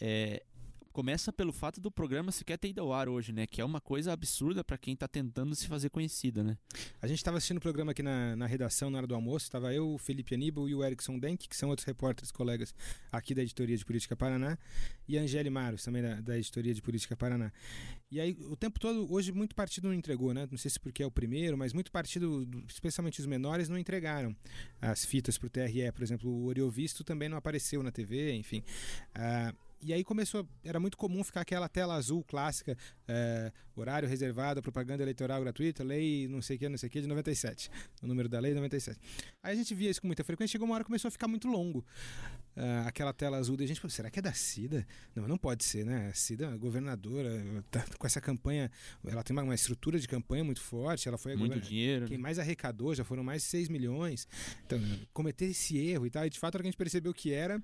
É, 0.00 0.42
Começa 0.94 1.32
pelo 1.32 1.52
fato 1.52 1.80
do 1.80 1.90
programa 1.90 2.30
sequer 2.30 2.56
ter 2.56 2.68
ido 2.68 2.80
ao 2.80 2.92
ar 2.92 3.08
hoje, 3.08 3.32
né? 3.32 3.48
Que 3.48 3.60
é 3.60 3.64
uma 3.64 3.80
coisa 3.80 4.12
absurda 4.12 4.62
para 4.62 4.78
quem 4.78 4.94
está 4.94 5.08
tentando 5.08 5.52
se 5.56 5.66
fazer 5.66 5.90
conhecida, 5.90 6.44
né? 6.44 6.56
A 7.02 7.08
gente 7.08 7.18
estava 7.18 7.36
assistindo 7.36 7.56
o 7.56 7.60
programa 7.60 7.90
aqui 7.90 8.00
na, 8.00 8.36
na 8.36 8.46
redação 8.46 8.90
na 8.90 8.98
hora 8.98 9.06
do 9.08 9.12
almoço. 9.12 9.44
Estava 9.44 9.74
eu, 9.74 9.92
o 9.92 9.98
Felipe 9.98 10.36
Aníbal 10.36 10.68
e 10.68 10.74
o 10.76 10.84
Erickson 10.84 11.18
Denk, 11.18 11.48
que 11.48 11.56
são 11.56 11.68
outros 11.68 11.84
repórteres, 11.84 12.30
colegas 12.30 12.72
aqui 13.10 13.34
da 13.34 13.42
Editoria 13.42 13.76
de 13.76 13.84
Política 13.84 14.14
Paraná, 14.14 14.56
e 15.08 15.18
a 15.18 15.22
Angele 15.22 15.50
Maros, 15.50 15.82
também 15.82 16.00
da, 16.00 16.20
da 16.20 16.38
Editoria 16.38 16.72
de 16.72 16.80
Política 16.80 17.16
Paraná. 17.16 17.52
E 18.08 18.20
aí, 18.20 18.38
o 18.48 18.54
tempo 18.54 18.78
todo, 18.78 19.12
hoje, 19.12 19.32
muito 19.32 19.56
partido 19.56 19.88
não 19.88 19.94
entregou, 19.94 20.32
né? 20.32 20.46
Não 20.48 20.56
sei 20.56 20.70
se 20.70 20.78
porque 20.78 21.02
é 21.02 21.06
o 21.06 21.10
primeiro, 21.10 21.58
mas 21.58 21.72
muito 21.72 21.90
partido, 21.90 22.48
especialmente 22.68 23.18
os 23.18 23.26
menores, 23.26 23.68
não 23.68 23.76
entregaram 23.76 24.32
as 24.80 25.04
fitas 25.04 25.36
para 25.36 25.48
o 25.48 25.50
TRE. 25.50 25.90
Por 25.90 26.04
exemplo, 26.04 26.30
o 26.30 26.44
Oriovisto 26.44 27.02
também 27.02 27.28
não 27.28 27.36
apareceu 27.36 27.82
na 27.82 27.90
TV, 27.90 28.32
enfim. 28.36 28.62
Uh, 29.16 29.73
e 29.84 29.92
aí 29.92 30.02
começou, 30.02 30.48
era 30.64 30.80
muito 30.80 30.96
comum 30.96 31.22
ficar 31.22 31.42
aquela 31.42 31.68
tela 31.68 31.94
azul 31.94 32.24
clássica, 32.24 32.76
é, 33.06 33.52
horário 33.76 34.08
reservado, 34.08 34.62
propaganda 34.62 35.02
eleitoral 35.02 35.40
gratuita, 35.42 35.84
lei 35.84 36.26
não 36.26 36.40
sei 36.40 36.56
o 36.56 36.58
que, 36.58 36.68
não 36.68 36.78
sei 36.78 36.88
o 36.88 36.90
que, 36.90 37.00
de 37.02 37.06
97. 37.06 37.70
O 38.02 38.06
número 38.06 38.28
da 38.28 38.40
lei 38.40 38.54
97. 38.54 38.98
Aí 39.42 39.52
a 39.52 39.56
gente 39.56 39.74
via 39.74 39.90
isso 39.90 40.00
com 40.00 40.06
muita 40.06 40.24
frequência, 40.24 40.52
chegou 40.52 40.66
uma 40.66 40.74
hora 40.74 40.84
que 40.84 40.88
começou 40.88 41.08
a 41.08 41.12
ficar 41.12 41.28
muito 41.28 41.48
longo. 41.48 41.84
Uh, 42.56 42.86
aquela 42.86 43.12
tela 43.12 43.36
azul, 43.36 43.56
e 43.60 43.64
a 43.64 43.66
gente 43.66 43.80
falou, 43.80 43.90
será 43.90 44.10
que 44.10 44.18
é 44.18 44.22
da 44.22 44.32
Cida? 44.32 44.86
Não, 45.14 45.26
não 45.26 45.36
pode 45.36 45.64
ser, 45.64 45.84
né? 45.84 46.08
A 46.08 46.14
Cida, 46.14 46.48
a 46.48 46.56
governadora, 46.56 47.42
tá 47.70 47.84
com 47.98 48.06
essa 48.06 48.20
campanha, 48.20 48.70
ela 49.04 49.22
tem 49.22 49.34
uma, 49.34 49.42
uma 49.42 49.54
estrutura 49.54 49.98
de 49.98 50.06
campanha 50.06 50.44
muito 50.44 50.60
forte, 50.60 51.08
ela 51.08 51.18
foi 51.18 51.34
muito 51.34 51.58
dinheiro. 51.60 52.06
Quem 52.06 52.16
né? 52.16 52.22
mais 52.22 52.38
arrecadou, 52.38 52.94
já 52.94 53.04
foram 53.04 53.24
mais 53.24 53.42
de 53.42 53.48
6 53.48 53.68
milhões. 53.68 54.28
Então, 54.66 54.80
cometer 55.12 55.46
esse 55.46 55.76
erro 55.78 56.06
e 56.06 56.10
tal, 56.10 56.24
e 56.26 56.30
de 56.30 56.38
fato, 56.38 56.54
a 56.54 56.56
hora 56.58 56.62
que 56.62 56.68
a 56.68 56.70
gente 56.70 56.78
percebeu 56.78 57.12
que 57.12 57.32
era, 57.32 57.62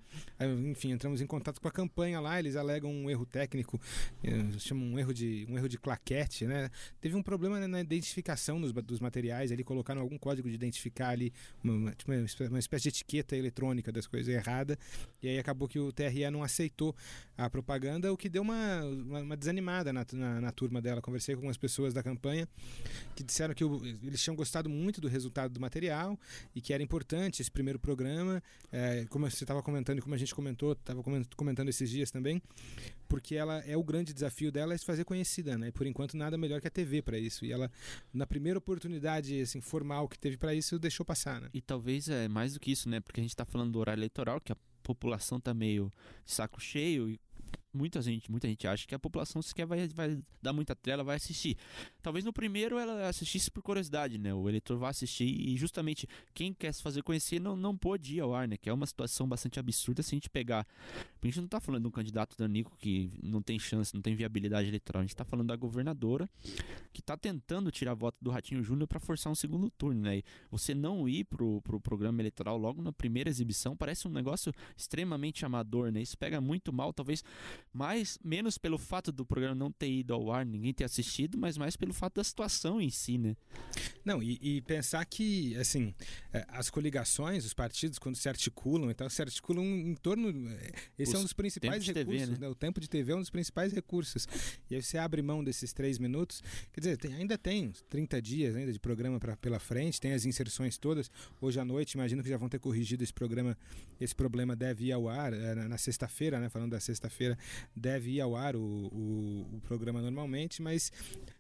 enfim, 0.71 0.91
entramos 0.91 1.21
em 1.21 1.27
contato 1.27 1.61
com 1.61 1.69
a 1.69 1.73
campanha 1.73 2.21
lá, 2.21 2.39
eles 2.39 2.57
alegam 2.57 2.91
um 2.91 3.09
erro 3.09 3.25
técnico, 3.25 3.81
eh, 4.25 4.59
chamam 4.59 4.87
um 4.87 4.99
erro 4.99 5.15
de 5.15 5.47
um 5.49 5.57
erro 5.57 5.69
de 5.69 5.79
claquete, 5.79 6.47
né? 6.47 6.71
Teve 7.01 7.15
um 7.15 7.23
problema 7.23 7.67
na 7.67 7.81
identificação 7.81 8.61
dos, 8.61 8.73
dos 8.73 9.01
materiais, 9.01 9.53
ali 9.53 9.63
colocaram 9.63 10.01
algum 10.01 10.19
código 10.19 10.49
de 10.49 10.55
identificar 10.55 11.11
ali 11.11 11.33
uma, 11.63 11.93
tipo, 11.93 12.13
uma 12.49 12.59
espécie 12.59 12.85
de 12.85 12.89
etiqueta 12.89 13.37
eletrônica 13.37 13.93
das 13.93 14.07
coisas 14.07 14.33
errada, 14.35 14.79
e 15.23 15.29
aí 15.29 15.39
acabou 15.39 15.69
que 15.69 15.79
o 15.79 15.93
TRE 15.93 16.31
não 16.31 16.43
aceitou 16.43 16.95
a 17.37 17.49
propaganda, 17.49 18.13
o 18.13 18.17
que 18.17 18.29
deu 18.29 18.43
uma, 18.43 18.83
uma, 18.83 19.21
uma 19.21 19.37
desanimada 19.37 19.93
na, 19.93 20.05
na, 20.13 20.41
na, 20.41 20.53
turma 20.53 20.81
dela. 20.81 21.01
Conversei 21.01 21.35
com 21.35 21.41
algumas 21.41 21.57
pessoas 21.57 21.93
da 21.93 22.03
campanha 22.03 22.49
que 23.15 23.23
disseram 23.23 23.55
que 23.55 23.65
o, 23.65 23.85
eles 23.85 24.23
tinham 24.23 24.35
gostado 24.35 24.69
muito 24.69 25.01
do 25.01 25.09
resultado 25.09 25.53
do 25.53 25.61
material 25.61 26.19
e 26.55 26.61
que 26.61 26.73
era 26.73 26.83
importante 26.83 27.41
esse 27.41 27.51
primeiro 27.51 27.79
programa, 27.79 28.43
é, 28.73 29.07
como 29.11 29.31
você 29.31 29.45
estava 29.45 29.63
comentando 29.63 29.99
e 29.99 30.03
como 30.03 30.15
a 30.15 30.19
gente 30.19 30.35
comentou, 30.35 30.73
estava 30.73 31.03
comentando 31.37 31.69
esses 31.69 31.89
dias 31.89 32.11
também, 32.11 32.43
porque 33.09 33.35
ela 33.35 33.59
é 33.67 33.77
o 33.77 33.83
grande 33.83 34.13
desafio 34.13 34.53
dela 34.53 34.75
é 34.75 34.79
se 34.79 34.85
fazer 34.85 35.05
conhecida, 35.05 35.59
né? 35.59 35.69
E 35.69 35.73
por 35.73 35.87
enquanto 35.87 36.17
nada 36.17 36.39
melhor 36.39 36.61
que 36.61 36.69
a 36.69 36.71
TV 36.71 37.03
para 37.03 37.19
isso. 37.19 37.45
E 37.45 37.53
ela 37.53 37.71
na 38.13 38.27
primeira 38.27 38.59
oportunidade 38.59 39.41
assim 39.41 39.61
formal 39.61 40.09
que 40.09 40.19
teve 40.19 40.37
para 40.37 40.55
isso 40.55 40.79
deixou 40.79 41.05
passar, 41.05 41.41
né? 41.41 41.49
E 41.53 41.61
talvez 41.61 42.09
é 42.09 42.29
mais 42.29 42.55
do 42.55 42.61
que 42.61 42.71
isso, 42.71 42.89
né? 42.89 43.01
Porque 43.01 43.21
a 43.21 43.23
gente 43.23 43.33
está 43.33 43.45
falando 43.45 43.73
do 43.73 43.79
horário 43.79 44.01
eleitoral 44.01 44.41
que 44.41 44.53
a 44.53 44.57
população 44.95 45.41
tá 45.41 45.55
meio 45.55 45.93
saco 46.25 46.61
cheio 46.61 47.09
e 47.09 47.21
muita 47.73 48.03
gente, 48.03 48.31
muita 48.31 48.49
gente 48.49 48.67
acha 48.67 48.87
que 48.87 48.95
a 48.95 48.99
população 48.99 49.41
sequer 49.43 49.67
vai, 49.67 49.89
vai 49.89 50.19
dar 50.43 50.53
muita 50.53 50.75
trela, 50.75 51.05
vai 51.05 51.17
assistir. 51.17 51.57
Talvez 52.03 52.25
no 52.25 52.33
primeiro 52.33 52.79
ela 52.79 53.09
assistisse 53.09 53.51
por 53.51 53.63
curiosidade, 53.63 54.19
né? 54.19 54.35
O 54.35 54.49
eleitor 54.49 54.77
vai 54.79 54.91
assistir 54.91 55.25
e 55.25 55.57
justamente 55.57 56.09
quem 56.35 56.53
quer 56.53 56.73
se 56.73 56.83
fazer 56.83 57.03
conhecer 57.03 57.41
não, 57.41 57.57
não 57.57 57.77
pode 57.77 58.17
ir 58.17 58.21
ao 58.21 58.35
ar, 58.35 58.49
né? 58.49 58.57
Que 58.57 58.69
é 58.69 58.73
uma 58.73 58.87
situação 58.87 59.29
bastante 59.29 59.59
absurda 59.59 60.03
se 60.03 60.15
a 60.15 60.17
gente 60.17 60.31
pegar. 60.31 60.67
A 61.23 61.27
gente 61.27 61.39
não 61.39 61.45
está 61.45 61.61
falando 61.61 61.83
de 61.83 61.89
um 61.89 61.93
candidato 61.93 62.37
danico 62.37 62.77
que 62.79 63.11
não 63.23 63.43
tem 63.43 63.59
chance, 63.59 63.95
não 63.95 64.03
tem 64.03 64.15
viabilidade 64.15 64.69
eleitoral. 64.69 65.01
A 65.01 65.05
gente 65.05 65.15
está 65.15 65.25
falando 65.25 65.49
da 65.49 65.57
governadora 65.57 66.29
que 66.93 67.01
está 67.01 67.17
tentando 67.17 67.71
tirar 67.71 67.93
a 67.93 67.95
voto 67.95 68.17
do 68.21 68.31
Ratinho 68.31 68.63
Júnior 68.63 68.89
para 68.89 68.99
forçar 68.99 69.33
um 69.33 69.35
segundo 69.35 69.71
turno, 69.71 70.01
né? 70.03 70.19
E 70.19 70.25
você 70.51 70.75
não 70.75 71.09
ir 71.09 71.25
pro, 71.25 71.61
pro 71.63 71.81
programa 71.81 72.21
eleitoral 72.21 72.57
logo 72.57 72.83
na 72.83 72.93
primeira 72.93 73.29
exibição 73.29 73.77
parece 73.77 74.09
um 74.09 74.11
negócio 74.11 74.53
extremamente 74.77 75.45
amador, 75.45 75.93
né? 75.93 76.01
Isso 76.01 76.17
pega 76.19 76.41
muito 76.41 76.73
mal, 76.73 76.93
talvez 76.93 77.23
mais 77.73 78.19
menos 78.23 78.59
pelo 78.59 78.79
fato 78.79 79.13
do 79.13 79.25
programa 79.25 79.55
não 79.55 79.71
ter 79.71 79.91
ido 79.91 80.13
ao 80.13 80.33
ar, 80.33 80.45
ninguém 80.45 80.73
ter 80.73 80.85
assistido, 80.85 81.39
mas 81.39 81.57
mais 81.57 81.77
pelo 81.77 81.93
fato 81.93 82.17
da 82.17 82.25
situação 82.25 82.81
em 82.81 82.91
si, 82.91 83.17
né? 83.17 83.37
Não, 84.05 84.23
e, 84.23 84.39
e 84.41 84.61
pensar 84.63 85.05
que, 85.05 85.57
assim, 85.57 85.95
é, 86.33 86.45
as 86.49 86.71
coligações, 86.71 87.45
os 87.45 87.55
partidos, 87.55 87.99
quando 87.99 88.17
se 88.17 88.29
articulam, 88.29 88.91
então 88.91 89.09
se 89.09 89.23
articulam 89.23 89.65
em 89.65 89.95
torno. 89.95 90.29
É, 90.51 90.73
esse 90.99 91.13
os 91.13 91.15
é 91.15 91.19
um 91.19 91.23
dos 91.23 91.33
principais 91.33 91.87
recursos, 91.87 92.05
TV, 92.07 92.27
né? 92.27 92.39
né? 92.41 92.49
O 92.49 92.55
tempo 92.55 92.81
de 92.81 92.89
TV 92.89 93.13
é 93.13 93.17
um 93.17 93.21
dos 93.21 93.31
principais 93.31 93.73
recursos. 93.73 94.27
E 94.71 94.75
aí 94.75 94.83
você 94.83 94.99
abre 94.99 95.23
mão 95.23 95.45
desses 95.45 95.73
três 95.73 95.99
minutos. 95.99 96.43
Quer 96.73 96.81
dizer, 96.81 96.97
tem, 96.97 97.15
ainda 97.15 97.37
tem 97.37 97.73
30 97.89 98.23
dias 98.23 98.57
ainda 98.57 98.73
de 98.73 98.79
programa 98.79 99.21
pra, 99.21 99.37
pela 99.37 99.59
frente, 99.59 100.01
tem 100.01 100.13
as 100.13 100.25
inserções 100.25 100.79
todas. 100.79 101.11
Hoje 101.41 101.61
à 101.61 101.65
noite, 101.65 101.93
imagino 101.93 102.23
que 102.23 102.29
já 102.29 102.37
vão 102.37 102.49
ter 102.49 102.59
corrigido 102.59 103.05
esse 103.05 103.13
programa. 103.13 103.57
Esse 104.01 104.15
problema 104.15 104.57
deve 104.57 104.87
ir 104.87 104.93
ao 104.93 105.09
ar 105.09 105.33
é, 105.33 105.55
na, 105.55 105.69
na 105.69 105.79
sexta-feira, 105.79 106.41
né? 106.41 106.49
Falando 106.49 106.71
da 106.71 106.81
sexta-feira, 106.81 107.39
deve 107.75 108.13
ir 108.13 108.21
ao 108.21 108.37
ar 108.37 108.57
o, 108.57 108.61
o, 108.61 109.57
o 109.57 109.61
programa 109.63 110.01
normalmente, 110.01 110.63
mas 110.63 110.93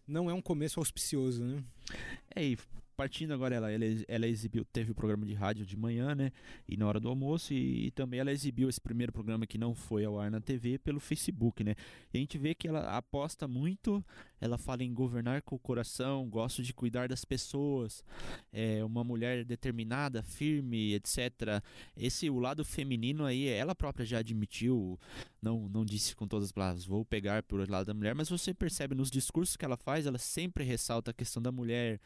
não 0.07 0.31
é 0.31 0.35
um 0.35 0.43
começo 0.43 0.81
auspicioso, 0.81 1.45
né? 1.45 1.62
É, 2.35 2.45
e 2.45 2.59
partindo 3.00 3.33
agora, 3.33 3.55
ela, 3.55 3.73
ela, 3.73 3.85
ela, 4.09 4.27
exibiu, 4.27 4.62
teve 4.62 4.93
o 4.93 4.95
programa 4.95 5.25
de 5.25 5.33
rádio 5.33 5.65
de 5.65 5.75
manhã, 5.75 6.15
né? 6.15 6.31
E 6.69 6.77
na 6.77 6.87
hora 6.87 7.00
do 7.00 7.09
almoço, 7.09 7.55
e, 7.55 7.87
e, 7.87 7.91
também 7.93 8.21
ela 8.21 8.31
exibiu 8.31 8.69
esse 8.69 8.79
primeiro 8.79 9.11
programa 9.11 9.47
que 9.47 9.57
não 9.57 9.75
foi 9.75 10.05
ao 10.05 10.21
ar 10.21 10.31
na 10.31 10.39
TV 10.39 10.77
pelo 10.77 11.00
Facebook, 11.00 11.65
né? 11.65 11.75
E 12.12 12.19
a 12.19 12.21
gente 12.21 12.37
vê 12.37 12.55
que 12.55 12.69
ela 12.69 12.95
aposta 12.95 13.49
muito, 13.49 14.05
ela 14.40 14.56
fala 14.56 14.82
em 14.82 14.92
governar 14.92 15.42
com 15.42 15.56
o 15.56 15.59
coração, 15.59 16.28
gosto 16.28 16.62
de 16.62 16.73
cuidar 16.73 17.09
das 17.09 17.25
pessoas, 17.25 18.02
é 18.52 18.82
uma 18.85 19.04
mulher 19.04 19.44
determinada, 19.44 20.23
firme, 20.23 20.94
etc. 20.94 21.62
Esse, 21.97 22.30
o 22.30 22.38
lado 22.38 22.64
feminino 22.64 23.25
aí, 23.25 23.47
ela 23.47 23.75
própria 23.75 24.06
já 24.06 24.18
admitiu, 24.18 24.99
não, 25.42 25.68
não 25.68 25.85
disse 25.85 26.14
com 26.16 26.26
todas 26.26 26.47
as 26.47 26.52
palavras, 26.52 26.85
vou 26.85 27.04
pegar 27.04 27.42
por 27.42 27.68
lado 27.68 27.87
da 27.87 27.94
mulher, 27.94 28.14
mas 28.14 28.28
você 28.28 28.54
percebe 28.54 28.94
nos 28.94 29.11
discursos 29.11 29.56
que 29.56 29.64
ela 29.64 29.76
faz, 29.76 30.06
ela 30.06 30.18
sempre 30.18 30.64
ressalta 30.64 31.11
a 31.11 31.14
questão 31.14 31.42
da 31.42 31.52
mulher, 31.52 32.00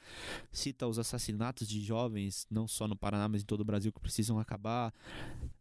cita 0.50 0.86
os 0.86 0.98
assassinatos 0.98 1.68
de 1.68 1.80
jovens, 1.82 2.46
não 2.50 2.66
só 2.66 2.88
no 2.88 2.96
Paraná, 2.96 3.28
mas 3.28 3.42
em 3.42 3.46
todo 3.46 3.60
o 3.60 3.64
Brasil, 3.64 3.92
que 3.92 4.00
precisam 4.00 4.38
acabar. 4.38 4.92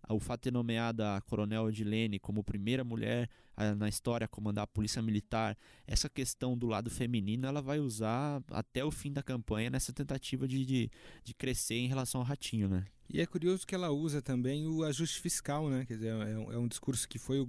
O 0.09 0.19
fato 0.19 0.41
de 0.41 0.43
ter 0.43 0.51
nomeado 0.51 1.03
a 1.03 1.21
Coronel 1.21 1.63
Odilene 1.63 2.19
como 2.19 2.43
primeira 2.43 2.83
mulher 2.83 3.29
na 3.77 3.87
história 3.87 4.25
a 4.25 4.27
comandar 4.27 4.63
a 4.63 4.67
Polícia 4.67 5.01
Militar, 5.01 5.57
essa 5.87 6.09
questão 6.09 6.57
do 6.57 6.67
lado 6.67 6.89
feminino, 6.89 7.47
ela 7.47 7.61
vai 7.61 7.79
usar 7.79 8.41
até 8.49 8.83
o 8.83 8.91
fim 8.91 9.11
da 9.11 9.21
campanha 9.21 9.69
nessa 9.69 9.93
tentativa 9.93 10.47
de, 10.47 10.65
de, 10.65 10.91
de 11.23 11.33
crescer 11.33 11.75
em 11.75 11.87
relação 11.87 12.21
ao 12.21 12.27
Ratinho, 12.27 12.67
né? 12.67 12.85
E 13.09 13.21
é 13.21 13.25
curioso 13.25 13.67
que 13.67 13.75
ela 13.75 13.91
usa 13.91 14.21
também 14.21 14.65
o 14.65 14.83
ajuste 14.83 15.19
fiscal, 15.19 15.69
né? 15.69 15.85
Quer 15.85 15.95
dizer, 15.95 16.07
é 16.07 16.37
um, 16.37 16.51
é 16.51 16.57
um 16.57 16.67
discurso 16.67 17.07
que 17.07 17.19
foi 17.19 17.39
o, 17.39 17.47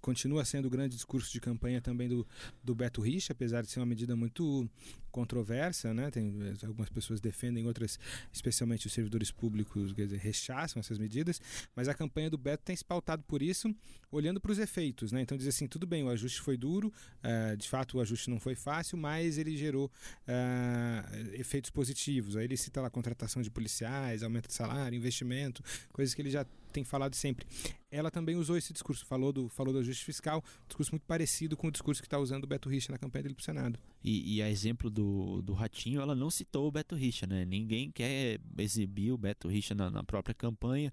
continua 0.00 0.44
sendo 0.44 0.66
o 0.66 0.70
grande 0.70 0.94
discurso 0.94 1.30
de 1.32 1.40
campanha 1.40 1.80
também 1.80 2.08
do, 2.08 2.26
do 2.62 2.74
Beto 2.74 3.00
Rich, 3.00 3.32
apesar 3.32 3.62
de 3.62 3.70
ser 3.70 3.80
uma 3.80 3.86
medida 3.86 4.16
muito 4.16 4.68
controversa, 5.10 5.92
né? 5.92 6.10
Tem, 6.10 6.32
algumas 6.64 6.88
pessoas 6.88 7.20
defendem, 7.20 7.66
outras, 7.66 7.98
especialmente 8.32 8.86
os 8.86 8.92
servidores 8.92 9.30
públicos, 9.30 9.94
dizer, 9.94 10.18
rechaçam 10.18 10.80
essas 10.80 10.98
medidas, 10.98 11.40
mas 11.74 11.88
a 11.88 11.94
campanha 11.94 12.30
do 12.30 12.38
Beto 12.38 12.62
tem 12.64 12.76
se 12.76 12.84
pautado 12.84 13.22
por 13.24 13.42
isso, 13.42 13.74
olhando 14.10 14.40
para 14.40 14.52
os 14.52 14.58
efeitos, 14.58 15.12
né? 15.12 15.20
Então 15.20 15.36
diz 15.36 15.46
assim, 15.46 15.66
tudo 15.66 15.86
bem, 15.86 16.04
o 16.04 16.08
ajuste 16.08 16.40
foi 16.40 16.56
duro, 16.56 16.92
uh, 17.22 17.56
de 17.56 17.68
fato 17.68 17.98
o 17.98 18.00
ajuste 18.00 18.30
não 18.30 18.40
foi 18.40 18.54
fácil, 18.54 18.96
mas 18.96 19.36
ele 19.36 19.56
gerou 19.56 19.86
uh, 19.86 21.34
efeitos 21.34 21.70
positivos. 21.70 22.36
Aí 22.36 22.44
ele 22.44 22.56
cita 22.56 22.80
lá 22.80 22.86
a 22.86 22.90
contratação 22.90 23.42
de 23.42 23.50
policiais, 23.50 24.22
aumento 24.22 24.48
de 24.48 24.54
salário, 24.54 24.96
investimento, 24.96 25.62
coisas 25.92 26.14
que 26.14 26.22
ele 26.22 26.30
já 26.30 26.44
tem 26.70 26.84
falado 26.84 27.14
sempre. 27.14 27.46
Ela 27.90 28.10
também 28.10 28.36
usou 28.36 28.56
esse 28.56 28.72
discurso, 28.72 29.04
falou 29.04 29.32
do, 29.32 29.48
falou 29.48 29.72
do 29.72 29.80
ajuste 29.80 30.04
fiscal, 30.04 30.44
um 30.64 30.68
discurso 30.68 30.92
muito 30.92 31.04
parecido 31.04 31.56
com 31.56 31.66
o 31.66 31.70
discurso 31.72 32.00
que 32.00 32.06
está 32.06 32.18
usando 32.18 32.44
o 32.44 32.46
Beto 32.46 32.68
Richa 32.68 32.92
na 32.92 32.98
campanha 32.98 33.24
dele 33.24 33.34
para 33.34 33.42
o 33.42 33.44
Senado. 33.44 33.78
E, 34.02 34.36
e, 34.36 34.42
a 34.42 34.48
exemplo 34.48 34.88
do, 34.88 35.42
do 35.42 35.52
Ratinho, 35.52 36.00
ela 36.00 36.14
não 36.14 36.30
citou 36.30 36.68
o 36.68 36.70
Beto 36.70 36.94
Richa, 36.94 37.26
né? 37.26 37.44
Ninguém 37.44 37.90
quer 37.90 38.40
exibir 38.58 39.12
o 39.12 39.18
Beto 39.18 39.48
Richa 39.48 39.74
na, 39.74 39.90
na 39.90 40.04
própria 40.04 40.34
campanha 40.34 40.92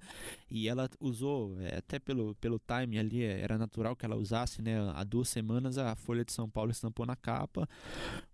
e 0.50 0.67
ela 0.67 0.89
usou, 1.00 1.60
é, 1.62 1.77
até 1.77 2.00
pelo, 2.00 2.34
pelo 2.36 2.60
time 2.60 2.98
ali, 2.98 3.22
é, 3.22 3.41
era 3.41 3.57
natural 3.57 3.96
que 3.96 4.03
ela 4.03 4.15
usasse, 4.15 4.62
né? 4.62 4.77
Há 4.96 5.03
duas 5.03 5.29
semanas 5.29 5.77
a 5.77 5.96
Folha 5.96 6.25
de 6.25 6.34
São 6.34 6.50
Paulo 6.50 6.72
estampou 6.72 7.05
na 7.05 7.15
capa 7.15 7.69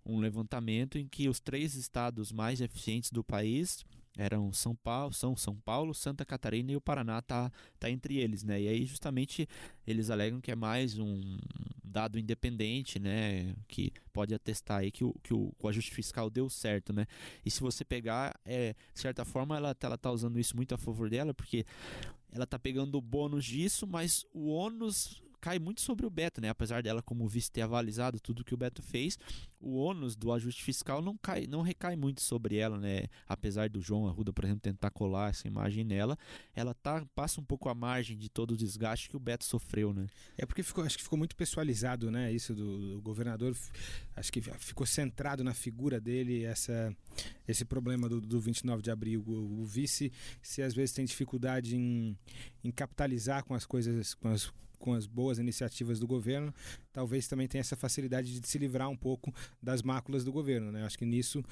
um 0.06 0.18
levantamento 0.18 0.98
em 0.98 1.06
que 1.06 1.28
os 1.28 1.38
três 1.38 1.74
estados 1.74 2.32
mais 2.32 2.62
eficientes 2.62 3.10
do 3.10 3.22
país 3.22 3.84
eram 4.16 4.52
São 4.52 4.74
Paulo, 4.74 5.12
São 5.12 5.36
São 5.36 5.56
Paulo, 5.56 5.94
Santa 5.94 6.24
Catarina 6.24 6.72
e 6.72 6.76
o 6.76 6.80
Paraná 6.80 7.20
tá, 7.20 7.50
tá 7.78 7.90
entre 7.90 8.18
eles, 8.18 8.42
né? 8.42 8.60
E 8.60 8.68
aí 8.68 8.84
justamente 8.84 9.48
eles 9.86 10.10
alegam 10.10 10.40
que 10.40 10.50
é 10.50 10.56
mais 10.56 10.98
um 10.98 11.38
dado 11.82 12.18
independente, 12.18 12.98
né? 12.98 13.54
Que 13.68 13.92
pode 14.12 14.34
atestar 14.34 14.80
aí 14.80 14.90
que 14.90 15.04
o, 15.04 15.14
que 15.22 15.32
o, 15.32 15.52
o 15.58 15.68
ajuste 15.68 15.92
fiscal 15.92 16.28
deu 16.28 16.48
certo, 16.50 16.92
né? 16.92 17.06
E 17.44 17.50
se 17.50 17.60
você 17.60 17.84
pegar, 17.84 18.38
é, 18.44 18.74
de 18.92 19.00
certa 19.00 19.24
forma, 19.24 19.56
ela, 19.56 19.76
ela 19.80 19.98
tá 19.98 20.10
usando 20.10 20.38
isso 20.38 20.56
muito 20.56 20.74
a 20.74 20.78
favor 20.78 21.08
dela, 21.08 21.32
porque 21.32 21.64
ela 22.32 22.46
tá 22.46 22.58
pegando 22.58 22.96
o 22.98 23.00
bônus 23.00 23.44
disso, 23.44 23.86
mas 23.86 24.26
o 24.32 24.48
ônus 24.48 25.22
cai 25.44 25.58
muito 25.58 25.82
sobre 25.82 26.06
o 26.06 26.10
Beto, 26.10 26.40
né? 26.40 26.48
Apesar 26.48 26.82
dela, 26.82 27.02
como 27.02 27.28
vice, 27.28 27.50
ter 27.50 27.60
avalizado 27.60 28.18
tudo 28.18 28.42
que 28.42 28.54
o 28.54 28.56
Beto 28.56 28.80
fez, 28.80 29.18
o 29.60 29.76
ônus 29.76 30.16
do 30.16 30.32
ajuste 30.32 30.64
fiscal 30.64 31.02
não, 31.02 31.18
cai, 31.18 31.46
não 31.46 31.60
recai 31.60 31.96
muito 31.96 32.22
sobre 32.22 32.56
ela, 32.56 32.80
né? 32.80 33.08
Apesar 33.28 33.68
do 33.68 33.78
João 33.78 34.08
Arruda, 34.08 34.32
por 34.32 34.42
exemplo, 34.46 34.62
tentar 34.62 34.88
colar 34.88 35.28
essa 35.28 35.46
imagem 35.46 35.84
nela, 35.84 36.16
ela 36.54 36.72
tá, 36.72 37.04
passa 37.14 37.42
um 37.42 37.44
pouco 37.44 37.68
a 37.68 37.74
margem 37.74 38.16
de 38.16 38.30
todo 38.30 38.52
o 38.52 38.56
desgaste 38.56 39.06
que 39.10 39.18
o 39.18 39.20
Beto 39.20 39.44
sofreu, 39.44 39.92
né? 39.92 40.06
É 40.38 40.46
porque 40.46 40.62
ficou, 40.62 40.82
acho 40.82 40.96
que 40.96 41.04
ficou 41.04 41.18
muito 41.18 41.36
pessoalizado, 41.36 42.10
né? 42.10 42.32
Isso 42.32 42.54
do, 42.54 42.94
do 42.94 43.02
governador, 43.02 43.54
acho 44.16 44.32
que 44.32 44.40
ficou 44.40 44.86
centrado 44.86 45.44
na 45.44 45.52
figura 45.52 46.00
dele 46.00 46.44
essa, 46.44 46.96
esse 47.46 47.66
problema 47.66 48.08
do, 48.08 48.18
do 48.18 48.40
29 48.40 48.80
de 48.80 48.90
abril. 48.90 49.22
O, 49.26 49.60
o 49.60 49.64
vice, 49.66 50.10
se 50.40 50.62
às 50.62 50.72
vezes 50.72 50.94
tem 50.94 51.04
dificuldade 51.04 51.76
em, 51.76 52.16
em 52.64 52.70
capitalizar 52.70 53.44
com 53.44 53.52
as 53.52 53.66
coisas, 53.66 54.14
com 54.14 54.28
as 54.28 54.50
com 54.84 54.92
as 54.92 55.06
boas 55.06 55.38
iniciativas 55.38 55.98
do 55.98 56.06
governo, 56.06 56.52
talvez 56.92 57.26
também 57.26 57.48
tenha 57.48 57.62
essa 57.62 57.74
facilidade 57.74 58.38
de 58.38 58.46
se 58.46 58.58
livrar 58.58 58.90
um 58.90 58.96
pouco 58.96 59.32
das 59.62 59.82
máculas 59.82 60.24
do 60.24 60.30
governo. 60.30 60.70
Né? 60.70 60.84
Acho 60.84 60.98
que 60.98 61.06
nisso, 61.06 61.42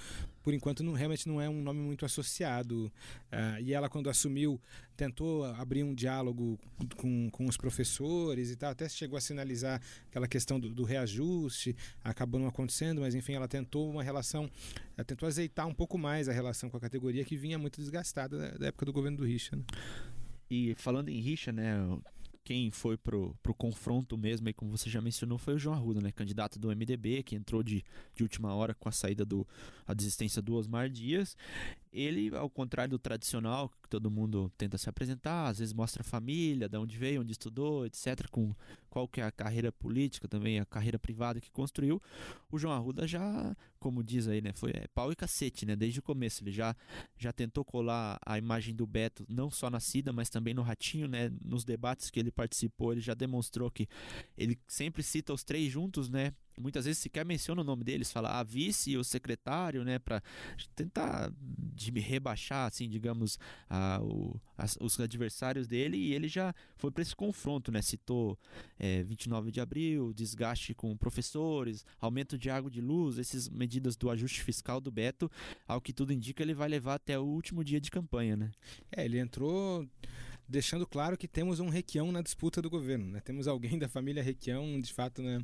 por 0.42 0.52
enquanto, 0.52 0.84
não, 0.84 0.92
realmente 0.92 1.26
não 1.26 1.40
é 1.40 1.48
um 1.48 1.62
nome 1.62 1.80
muito 1.80 2.04
associado. 2.04 2.92
Uh, 3.32 3.62
e 3.62 3.72
ela, 3.72 3.88
quando 3.88 4.10
assumiu, 4.10 4.60
tentou 4.94 5.44
abrir 5.44 5.82
um 5.82 5.94
diálogo 5.94 6.60
com, 6.94 7.30
com 7.30 7.46
os 7.46 7.56
professores 7.56 8.50
e 8.50 8.56
tal, 8.56 8.70
até 8.70 8.86
chegou 8.86 9.16
a 9.16 9.20
sinalizar 9.20 9.80
aquela 10.10 10.28
questão 10.28 10.60
do, 10.60 10.68
do 10.68 10.84
reajuste, 10.84 11.74
acabou 12.04 12.38
não 12.38 12.48
acontecendo, 12.48 13.00
mas 13.00 13.14
enfim, 13.14 13.32
ela 13.32 13.48
tentou 13.48 13.88
uma 13.88 14.02
relação, 14.02 14.50
ela 14.94 15.06
tentou 15.06 15.26
azeitar 15.26 15.66
um 15.66 15.72
pouco 15.72 15.96
mais 15.96 16.28
a 16.28 16.32
relação 16.32 16.68
com 16.68 16.76
a 16.76 16.80
categoria 16.80 17.24
que 17.24 17.34
vinha 17.34 17.58
muito 17.58 17.80
desgastada 17.80 18.36
da, 18.36 18.58
da 18.58 18.66
época 18.66 18.84
do 18.84 18.92
governo 18.92 19.16
do 19.16 19.24
Richa. 19.24 19.56
Né? 19.56 19.64
E 20.50 20.74
falando 20.74 21.08
em 21.08 21.18
Richa, 21.18 21.50
né, 21.50 21.78
quem 22.44 22.70
foi 22.70 22.96
pro, 22.96 23.36
pro 23.42 23.54
confronto 23.54 24.18
mesmo, 24.18 24.48
aí, 24.48 24.52
como 24.52 24.70
você 24.70 24.90
já 24.90 25.00
mencionou, 25.00 25.38
foi 25.38 25.54
o 25.54 25.58
João 25.58 25.76
Arruda, 25.76 26.00
né? 26.00 26.10
Candidato 26.10 26.58
do 26.58 26.68
MDB, 26.68 27.22
que 27.22 27.36
entrou 27.36 27.62
de, 27.62 27.84
de 28.14 28.22
última 28.22 28.54
hora 28.54 28.74
com 28.74 28.88
a 28.88 28.92
saída 28.92 29.24
do. 29.24 29.46
a 29.86 29.94
desistência 29.94 30.42
do 30.42 30.54
Osmar 30.54 30.88
Dias. 30.88 31.36
Ele, 31.92 32.34
ao 32.34 32.50
contrário 32.50 32.90
do 32.90 32.98
tradicional, 32.98 33.68
que 33.82 33.88
todo 33.88 34.10
mundo 34.10 34.50
tenta 34.56 34.76
se 34.76 34.88
apresentar, 34.88 35.48
às 35.48 35.58
vezes 35.58 35.72
mostra 35.72 36.02
a 36.02 36.04
família, 36.04 36.68
de 36.68 36.76
onde 36.76 36.96
veio, 36.96 37.20
onde 37.20 37.32
estudou, 37.32 37.86
etc., 37.86 38.28
com 38.30 38.54
qual 38.92 39.08
que 39.08 39.22
é 39.22 39.24
a 39.24 39.32
carreira 39.32 39.72
política 39.72 40.28
também, 40.28 40.60
a 40.60 40.66
carreira 40.66 40.98
privada 40.98 41.40
que 41.40 41.50
construiu. 41.50 42.00
O 42.50 42.58
João 42.58 42.74
Arruda 42.74 43.06
já, 43.06 43.56
como 43.80 44.04
diz 44.04 44.28
aí, 44.28 44.42
né, 44.42 44.52
foi 44.52 44.70
é, 44.72 44.86
pau 44.94 45.10
e 45.10 45.16
cacete, 45.16 45.64
né, 45.64 45.74
desde 45.74 46.00
o 46.00 46.02
começo. 46.02 46.44
Ele 46.44 46.52
já, 46.52 46.76
já 47.16 47.32
tentou 47.32 47.64
colar 47.64 48.18
a 48.26 48.36
imagem 48.36 48.74
do 48.74 48.86
Beto, 48.86 49.24
não 49.30 49.50
só 49.50 49.70
na 49.70 49.80
Cida, 49.80 50.12
mas 50.12 50.28
também 50.28 50.52
no 50.52 50.60
Ratinho, 50.60 51.08
né, 51.08 51.32
nos 51.42 51.64
debates 51.64 52.10
que 52.10 52.20
ele 52.20 52.30
participou, 52.30 52.92
ele 52.92 53.00
já 53.00 53.14
demonstrou 53.14 53.70
que 53.70 53.88
ele 54.36 54.58
sempre 54.68 55.02
cita 55.02 55.32
os 55.32 55.42
três 55.42 55.72
juntos, 55.72 56.10
né, 56.10 56.34
muitas 56.60 56.84
vezes 56.84 56.98
sequer 56.98 57.24
menciona 57.24 57.60
o 57.60 57.64
nome 57.64 57.84
deles, 57.84 58.12
fala 58.12 58.38
a 58.38 58.42
vice 58.42 58.92
e 58.92 58.96
o 58.96 59.04
secretário, 59.04 59.84
né, 59.84 59.98
para 59.98 60.22
tentar 60.74 61.32
de 61.74 61.90
rebaixar, 62.00 62.66
assim, 62.66 62.88
digamos, 62.88 63.38
a, 63.68 64.00
o, 64.02 64.40
as, 64.56 64.76
os 64.80 64.98
adversários 65.00 65.66
dele. 65.66 65.96
E 65.96 66.14
ele 66.14 66.28
já 66.28 66.54
foi 66.76 66.90
para 66.90 67.02
esse 67.02 67.14
confronto, 67.14 67.72
né? 67.72 67.82
Citou 67.82 68.38
é, 68.78 69.02
29 69.02 69.50
de 69.50 69.60
abril, 69.60 70.12
desgaste 70.12 70.74
com 70.74 70.96
professores, 70.96 71.84
aumento 72.00 72.38
de 72.38 72.50
água 72.50 72.70
de 72.70 72.80
luz, 72.80 73.18
essas 73.18 73.48
medidas 73.48 73.96
do 73.96 74.10
ajuste 74.10 74.42
fiscal 74.42 74.80
do 74.80 74.90
Beto, 74.90 75.30
ao 75.66 75.80
que 75.80 75.92
tudo 75.92 76.12
indica, 76.12 76.42
ele 76.42 76.54
vai 76.54 76.68
levar 76.68 76.94
até 76.94 77.18
o 77.18 77.24
último 77.24 77.64
dia 77.64 77.80
de 77.80 77.90
campanha, 77.90 78.36
né? 78.36 78.50
É, 78.90 79.04
ele 79.04 79.18
entrou 79.18 79.86
deixando 80.52 80.86
claro 80.86 81.16
que 81.16 81.26
temos 81.26 81.58
um 81.58 81.70
Requião 81.70 82.12
na 82.12 82.20
disputa 82.20 82.60
do 82.60 82.68
governo, 82.68 83.10
né? 83.10 83.20
Temos 83.20 83.48
alguém 83.48 83.78
da 83.80 83.88
família 83.88 84.22
Requião, 84.22 84.78
de 84.78 84.92
fato, 84.92 85.22
né? 85.22 85.42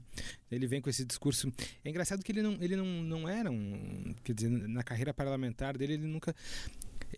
Ele 0.50 0.66
vem 0.66 0.80
com 0.80 0.90
esse 0.90 1.04
discurso. 1.04 1.50
É 1.82 1.88
engraçado 1.88 2.22
que 2.22 2.30
ele 2.30 2.42
não, 2.42 2.58
ele 2.60 2.76
não, 2.76 2.84
não 2.84 3.28
era 3.28 3.50
um, 3.50 4.14
quer 4.22 4.34
dizer, 4.34 4.50
na 4.50 4.82
carreira 4.82 5.14
parlamentar 5.14 5.76
dele 5.76 5.94
ele 5.94 6.06
nunca 6.06 6.36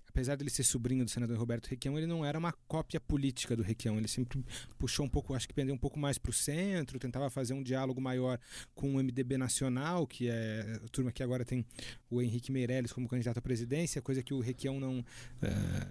apesar 0.08 0.36
dele 0.36 0.50
ser 0.50 0.62
sobrinho 0.62 1.04
do 1.04 1.10
senador 1.10 1.36
Roberto 1.38 1.66
Requião, 1.68 1.96
ele 1.96 2.06
não 2.06 2.24
era 2.24 2.38
uma 2.38 2.52
cópia 2.66 3.00
política 3.00 3.56
do 3.56 3.62
Requião. 3.62 3.96
Ele 3.96 4.08
sempre 4.08 4.44
puxou 4.78 5.06
um 5.06 5.08
pouco, 5.08 5.34
acho 5.34 5.48
que 5.48 5.54
pendeu 5.54 5.74
um 5.74 5.78
pouco 5.78 5.98
mais 5.98 6.18
para 6.18 6.30
o 6.30 6.32
centro, 6.32 6.98
tentava 6.98 7.30
fazer 7.30 7.54
um 7.54 7.62
diálogo 7.62 8.00
maior 8.00 8.38
com 8.74 8.96
o 8.96 9.02
MDB 9.02 9.38
nacional, 9.38 10.06
que 10.06 10.28
é 10.28 10.80
a 10.84 10.88
turma 10.88 11.12
que 11.12 11.22
agora 11.22 11.44
tem 11.44 11.64
o 12.10 12.20
Henrique 12.20 12.52
Meirelles 12.52 12.92
como 12.92 13.08
candidato 13.08 13.38
à 13.38 13.42
presidência, 13.42 14.02
coisa 14.02 14.22
que 14.22 14.34
o 14.34 14.40
Requião 14.40 14.78
não, 14.78 15.00
uh, 15.00 15.04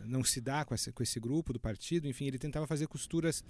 não 0.05 0.23
se 0.23 0.41
dá 0.41 0.65
com 0.65 0.75
esse, 0.75 0.91
com 0.91 1.03
esse 1.03 1.19
grupo 1.19 1.53
do 1.53 1.59
partido. 1.59 2.07
Enfim, 2.07 2.25
ele 2.25 2.37
tentava 2.37 2.67
fazer 2.67 2.87
costuras 2.87 3.43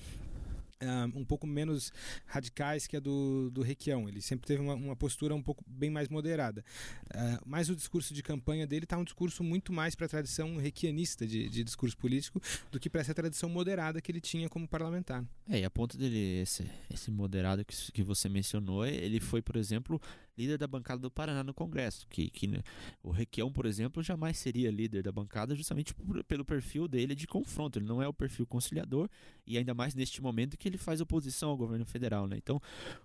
um 1.14 1.26
pouco 1.26 1.46
menos 1.46 1.92
radicais 2.26 2.88
que 2.88 2.96
a 2.96 3.00
do, 3.00 3.50
do 3.52 3.62
Requião. 3.62 4.08
Ele 4.08 4.22
sempre 4.22 4.48
teve 4.48 4.62
uma, 4.62 4.74
uma 4.76 4.96
postura 4.96 5.36
um 5.36 5.42
pouco 5.42 5.64
bem 5.68 5.90
mais 5.90 6.08
moderada. 6.10 6.64
Uh, 7.08 7.42
mas 7.46 7.70
o 7.70 7.76
discurso 7.76 8.14
de 8.14 8.24
campanha 8.24 8.66
dele 8.66 8.86
está 8.86 8.98
um 8.98 9.04
discurso 9.04 9.44
muito 9.44 9.74
mais 9.74 9.96
para 9.96 10.06
a 10.06 10.10
tradição 10.10 10.58
requianista 10.58 11.26
de, 11.28 11.50
de, 11.50 11.64
discurso 11.64 11.98
político 11.98 12.42
do 12.72 12.80
que 12.80 12.90
para 12.90 13.02
essa 13.02 13.14
tradição 13.14 13.50
moderada 13.50 14.02
que 14.02 14.12
ele 14.12 14.22
tinha 14.22 14.50
como 14.50 14.68
parlamentar. 14.68 15.24
É, 15.48 15.60
e 15.60 15.66
a 15.66 15.70
ponto 15.70 15.98
dele, 15.98 16.42
esse, 16.42 16.70
esse 16.94 17.12
moderado 17.12 17.66
que, 17.66 17.92
que 17.92 18.04
você 18.04 18.30
mencionou, 18.30 18.86
ele 18.86 19.20
foi, 19.20 19.42
por 19.42 19.56
exemplo, 19.56 20.02
líder 20.40 20.58
da 20.58 20.68
bancada 20.68 21.02
do 21.02 21.12
Paraná 21.12 21.44
no 21.44 21.54
Congresso. 21.54 22.08
Que, 22.08 22.30
que 22.30 22.48
né, 22.48 22.62
o 23.04 23.12
Requião, 23.12 23.52
por 23.52 23.66
exemplo, 23.66 24.02
jamais 24.02 24.38
seria 24.38 24.72
líder 24.72 25.04
da 25.04 25.12
bancada 25.12 25.54
justamente 25.54 25.94
por, 25.94 26.24
pelo 26.24 26.46
perfil 26.46 26.88
dele 26.88 27.14
de 27.14 27.28
confronto. 27.28 27.78
Ele 27.78 27.86
não 27.86 28.02
é 28.02 28.08
o 28.08 28.14
perfil 28.14 28.48
conciliador 28.48 29.10
e 29.46 29.58
ainda 29.58 29.74
mais 29.74 29.94
neste 29.94 30.22
momento 30.22 30.58
que 30.58 30.68
ele 30.68 30.78
faz 30.78 31.02
oposição 31.02 31.50
ao 31.50 31.58
governo 31.58 31.86
federal. 31.86 32.26
Né? 32.28 32.38
Então, 32.38 32.62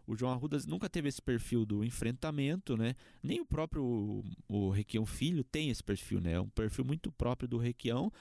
o 0.06 0.14
João 0.14 0.32
Arruda 0.32 0.58
nunca 0.68 0.88
teve 0.88 1.08
esse 1.08 1.20
perfil 1.20 1.66
do 1.66 1.84
enfrentamento, 1.84 2.76
né? 2.76 2.94
nem 3.22 3.40
o 3.40 3.46
próprio 3.46 4.22
o 4.48 4.70
Requião 4.70 5.04
Filho 5.04 5.42
tem 5.42 5.70
esse 5.70 5.82
perfil. 5.82 6.20
Né? 6.20 6.32
É 6.32 6.40
um 6.40 6.48
perfil 6.48 6.84
muito 6.84 7.10
próprio 7.10 7.48
do 7.48 7.58
Requião, 7.58 8.12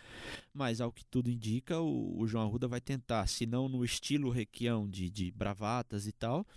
mas 0.54 0.82
ao 0.82 0.92
que 0.92 1.06
tudo 1.06 1.30
indica, 1.30 1.80
o, 1.80 2.20
o 2.20 2.28
João 2.28 2.46
Arruda 2.46 2.68
vai 2.68 2.82
tentar, 2.82 3.28
se 3.28 3.46
não 3.46 3.70
no 3.70 3.86
estilo 3.86 4.32
Requião 4.32 4.90
de, 4.90 5.10
de 5.10 5.32
bravatas 5.32 6.08
e 6.08 6.12
tal, 6.12 6.48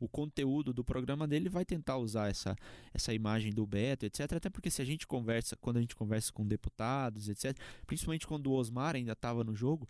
o 0.00 0.08
conteúdo 0.08 0.72
do 0.72 0.82
programa 0.82 1.28
dele 1.28 1.48
vai 1.48 1.64
tentar 1.64 1.98
usar 1.98 2.28
essa, 2.28 2.56
essa 2.92 3.12
imagem 3.12 3.52
do 3.52 3.66
Beto, 3.66 4.06
etc. 4.06 4.32
Até 4.32 4.48
porque 4.48 4.70
se 4.70 4.80
a 4.80 4.84
gente 4.84 5.06
conversa, 5.06 5.56
quando 5.56 5.76
a 5.76 5.80
gente 5.80 5.94
conversa 5.94 6.32
com 6.32 6.46
deputados, 6.46 7.28
etc., 7.28 7.56
principalmente 7.86 8.26
quando 8.26 8.46
o 8.48 8.54
Osmar 8.54 8.96
ainda 8.96 9.12
estava 9.12 9.44
no 9.44 9.54
jogo, 9.54 9.86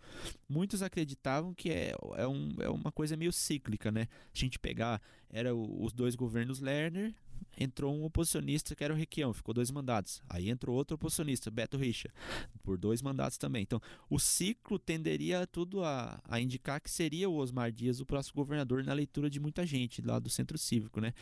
muitos 0.47 0.81
acreditavam 0.81 1.53
que 1.53 1.69
é, 1.69 1.95
é, 2.15 2.27
um, 2.27 2.49
é 2.59 2.69
uma 2.69 2.91
coisa 2.91 3.15
meio 3.15 3.31
cíclica, 3.31 3.89
né? 3.89 4.07
A 4.33 4.37
gente 4.37 4.59
pegar, 4.59 5.01
era 5.29 5.55
os 5.55 5.93
dois 5.93 6.15
governos 6.15 6.59
Lerner, 6.59 7.15
entrou 7.57 7.95
um 7.95 8.03
oposicionista 8.03 8.75
que 8.75 8.83
era 8.83 8.93
o 8.93 8.97
Requião, 8.97 9.33
ficou 9.33 9.53
dois 9.53 9.71
mandatos. 9.71 10.21
Aí 10.29 10.49
entrou 10.49 10.75
outro 10.75 10.95
oposicionista, 10.95 11.51
Beto 11.51 11.77
Richa, 11.77 12.09
por 12.63 12.77
dois 12.77 13.01
mandatos 13.01 13.37
também. 13.37 13.63
Então, 13.63 13.81
o 14.09 14.19
ciclo 14.19 14.79
tenderia 14.79 15.45
tudo 15.45 15.83
a, 15.83 16.21
a 16.25 16.39
indicar 16.39 16.79
que 16.81 16.89
seria 16.89 17.29
o 17.29 17.35
Osmar 17.35 17.71
Dias 17.71 17.99
o 17.99 18.05
próximo 18.05 18.35
governador 18.35 18.83
na 18.83 18.93
leitura 18.93 19.29
de 19.29 19.39
muita 19.39 19.65
gente 19.65 20.01
lá 20.01 20.19
do 20.19 20.29
Centro 20.29 20.57
Cívico, 20.57 21.01
né? 21.01 21.13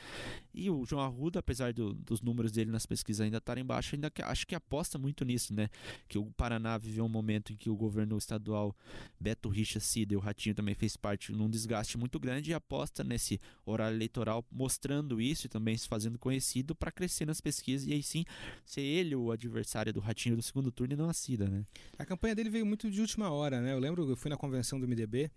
E 0.54 0.70
o 0.70 0.86
João 0.86 1.02
Arruda, 1.02 1.40
apesar 1.40 1.74
do, 1.74 1.94
dos 1.94 2.22
números 2.22 2.52
dele 2.52 2.72
nas 2.72 2.86
pesquisas 2.86 3.22
ainda 3.22 3.38
estarem 3.38 3.66
baixos, 3.66 3.94
ainda 3.94 4.10
que, 4.10 4.22
acho 4.22 4.46
que 4.46 4.56
aposta 4.56 4.98
muito 4.98 5.26
nisso, 5.26 5.54
né? 5.54 5.70
Que 6.08 6.18
o 6.18 6.26
Paraná 6.32 6.78
viveu 6.78 7.06
um 7.06 7.10
momento 7.10 7.54
em 7.54 7.56
que 7.56 7.70
o 7.70 7.76
governo 7.76 8.18
estadual 8.18 8.76
Beto 9.20 9.50
Richa 9.50 9.80
Cida 9.80 10.14
e 10.14 10.18
o 10.18 10.20
Ratinho 10.20 10.56
também 10.56 10.76
fez 10.76 10.96
parte 10.96 11.32
num 11.32 11.50
desgaste 11.50 11.98
muito 11.98 12.20
grande 12.20 12.52
e 12.52 12.54
aposta 12.54 13.04
nesse 13.04 13.40
horário 13.66 13.96
eleitoral 13.96 14.46
mostrando 14.52 15.22
isso 15.22 15.46
e 15.46 15.50
também 15.50 15.78
se 15.78 15.88
fazendo 15.88 16.19
conhecido 16.20 16.76
para 16.76 16.92
crescer 16.92 17.26
nas 17.26 17.42
pesquisas 17.42 17.88
e 17.88 17.94
aí 17.94 18.04
sim 18.04 18.26
ser 18.66 18.82
ele 18.82 19.16
o 19.16 19.32
adversário 19.32 19.92
do 19.92 20.00
Ratinho 20.00 20.36
do 20.36 20.42
segundo 20.42 20.72
turno 20.72 20.94
e 20.94 20.98
não 20.98 21.10
a 21.10 21.14
Cida, 21.14 21.48
né? 21.48 21.66
A 21.98 22.06
campanha 22.06 22.36
dele 22.36 22.50
veio 22.50 22.66
muito 22.66 22.90
de 22.92 23.02
última 23.02 23.32
hora, 23.32 23.62
né? 23.62 23.74
Eu 23.74 23.80
lembro, 23.80 24.08
eu 24.08 24.16
fui 24.16 24.30
na 24.30 24.38
convenção 24.38 24.80
do 24.80 24.88
MDB, 24.88 25.32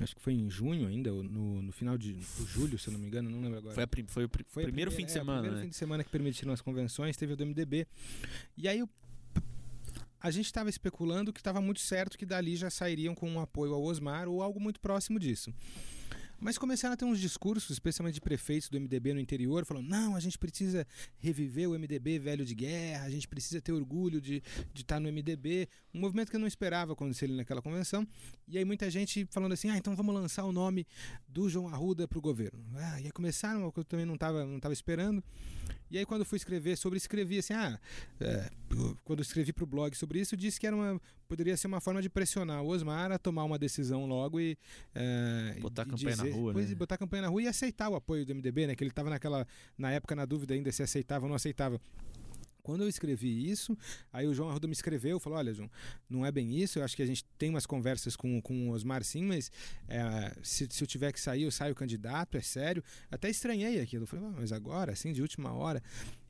acho 0.00 0.16
que 0.16 0.22
foi 0.22 0.32
em 0.32 0.50
junho 0.50 0.88
ainda, 0.88 1.10
no, 1.10 1.62
no 1.62 1.72
final 1.72 1.96
de 1.96 2.18
julho, 2.46 2.78
se 2.78 2.88
eu 2.88 2.92
não 2.92 3.00
me 3.00 3.06
engano, 3.06 3.30
não 3.30 3.40
lembro 3.40 3.58
agora. 3.58 3.74
Foi, 3.74 3.84
a, 3.84 3.88
foi 4.08 4.24
o 4.24 4.28
pr 4.28 4.42
foi 4.48 4.64
primeiro 4.64 4.90
primeira, 4.90 4.90
fim 4.90 5.04
de 5.04 5.10
é, 5.10 5.14
semana, 5.14 5.38
o 5.38 5.42
primeiro 5.42 5.56
né? 5.56 5.62
fim 5.62 5.70
de 5.70 5.76
semana 5.76 6.04
que 6.04 6.10
permitiram 6.10 6.52
as 6.52 6.60
convenções, 6.60 7.16
teve 7.16 7.34
o 7.34 7.36
do 7.36 7.46
MDB. 7.46 7.86
E 8.56 8.68
aí 8.68 8.82
a 10.20 10.30
gente 10.30 10.46
estava 10.46 10.70
especulando 10.70 11.32
que 11.32 11.40
estava 11.40 11.60
muito 11.60 11.80
certo 11.80 12.16
que 12.16 12.24
dali 12.24 12.54
já 12.54 12.70
sairiam 12.70 13.14
com 13.14 13.28
um 13.28 13.40
apoio 13.40 13.74
ao 13.74 13.82
Osmar 13.82 14.28
ou 14.28 14.40
algo 14.40 14.60
muito 14.60 14.80
próximo 14.80 15.18
disso. 15.18 15.52
Mas 16.42 16.58
começaram 16.58 16.94
a 16.94 16.96
ter 16.96 17.04
uns 17.04 17.20
discursos, 17.20 17.70
especialmente 17.70 18.14
de 18.14 18.20
prefeitos 18.20 18.68
do 18.68 18.78
MDB 18.80 19.14
no 19.14 19.20
interior, 19.20 19.64
falando: 19.64 19.88
não, 19.88 20.16
a 20.16 20.20
gente 20.20 20.36
precisa 20.36 20.84
reviver 21.20 21.70
o 21.70 21.78
MDB 21.78 22.18
velho 22.18 22.44
de 22.44 22.52
guerra, 22.52 23.04
a 23.04 23.10
gente 23.10 23.28
precisa 23.28 23.60
ter 23.60 23.70
orgulho 23.70 24.20
de, 24.20 24.42
estar 24.74 24.98
no 24.98 25.10
MDB. 25.10 25.68
Um 25.94 26.00
movimento 26.00 26.30
que 26.30 26.36
eu 26.36 26.40
não 26.40 26.48
esperava 26.48 26.94
acontecer 26.94 27.26
ali 27.26 27.36
naquela 27.36 27.62
convenção. 27.62 28.04
E 28.48 28.58
aí 28.58 28.64
muita 28.64 28.90
gente 28.90 29.24
falando 29.30 29.52
assim: 29.52 29.70
ah, 29.70 29.76
então 29.76 29.94
vamos 29.94 30.12
lançar 30.12 30.44
o 30.44 30.50
nome 30.50 30.84
do 31.28 31.48
João 31.48 31.68
Arruda 31.68 32.08
para 32.08 32.18
o 32.18 32.20
governo. 32.20 32.60
Ah, 32.74 33.00
e 33.00 33.04
aí 33.04 33.12
começaram, 33.12 33.72
eu 33.76 33.84
também 33.84 34.04
não 34.04 34.14
estava 34.14 34.44
não 34.44 34.58
tava 34.58 34.74
esperando. 34.74 35.22
E 35.92 35.98
aí, 35.98 36.06
quando 36.06 36.24
fui 36.24 36.36
escrever 36.36 36.74
sobre, 36.76 36.96
escrevi 36.96 37.38
assim: 37.38 37.52
ah, 37.52 37.78
é, 38.18 38.50
quando 39.04 39.20
escrevi 39.20 39.52
para 39.52 39.62
o 39.62 39.66
blog 39.66 39.94
sobre 39.94 40.18
isso, 40.20 40.34
disse 40.34 40.58
que 40.58 40.66
era 40.66 40.74
uma, 40.74 40.98
poderia 41.32 41.56
ser 41.56 41.66
uma 41.66 41.80
forma 41.80 42.02
de 42.02 42.10
pressionar 42.10 42.62
o 42.62 42.66
Osmar 42.68 43.10
a 43.10 43.18
tomar 43.18 43.44
uma 43.44 43.58
decisão 43.58 44.04
logo 44.04 44.38
e. 44.38 44.54
É, 44.94 45.56
botar 45.60 45.82
a 45.82 45.86
campanha 45.86 46.14
dizer, 46.14 46.28
na 46.28 46.36
rua. 46.36 46.52
Né? 46.52 46.74
botar 46.74 46.94
a 46.96 46.98
campanha 46.98 47.22
na 47.22 47.28
rua 47.28 47.42
e 47.42 47.48
aceitar 47.48 47.88
o 47.88 47.94
apoio 47.94 48.26
do 48.26 48.34
MDB, 48.34 48.66
né? 48.66 48.74
Que 48.76 48.84
ele 48.84 48.90
estava 48.90 49.08
naquela, 49.08 49.46
na 49.78 49.90
época, 49.90 50.14
na 50.14 50.26
dúvida 50.26 50.52
ainda 50.52 50.70
se 50.70 50.82
aceitava 50.82 51.24
ou 51.24 51.30
não 51.30 51.36
aceitava. 51.36 51.80
Quando 52.62 52.82
eu 52.82 52.88
escrevi 52.88 53.50
isso, 53.50 53.76
aí 54.12 54.26
o 54.26 54.34
João 54.34 54.50
Arruda 54.50 54.68
me 54.68 54.74
escreveu, 54.74 55.18
falou, 55.18 55.38
olha, 55.38 55.54
João, 55.54 55.70
não 56.08 56.24
é 56.24 56.30
bem 56.30 56.54
isso, 56.54 56.78
eu 56.78 56.84
acho 56.84 56.94
que 56.94 57.02
a 57.02 57.06
gente 57.06 57.24
tem 57.36 57.48
umas 57.48 57.66
conversas 57.66 58.14
com, 58.14 58.40
com 58.40 58.68
o 58.68 58.72
Osmar 58.72 59.02
sim, 59.02 59.24
mas 59.24 59.50
é, 59.88 60.36
se, 60.42 60.68
se 60.70 60.84
eu 60.84 60.86
tiver 60.86 61.12
que 61.12 61.20
sair, 61.20 61.42
eu 61.42 61.50
saio 61.50 61.74
candidato, 61.74 62.36
é 62.36 62.42
sério. 62.42 62.84
Até 63.10 63.30
estranhei 63.30 63.80
aquilo, 63.80 64.04
eu 64.04 64.06
falei, 64.06 64.26
ah, 64.26 64.34
mas 64.36 64.52
agora, 64.52 64.92
assim, 64.92 65.12
de 65.12 65.22
última 65.22 65.52
hora. 65.52 65.82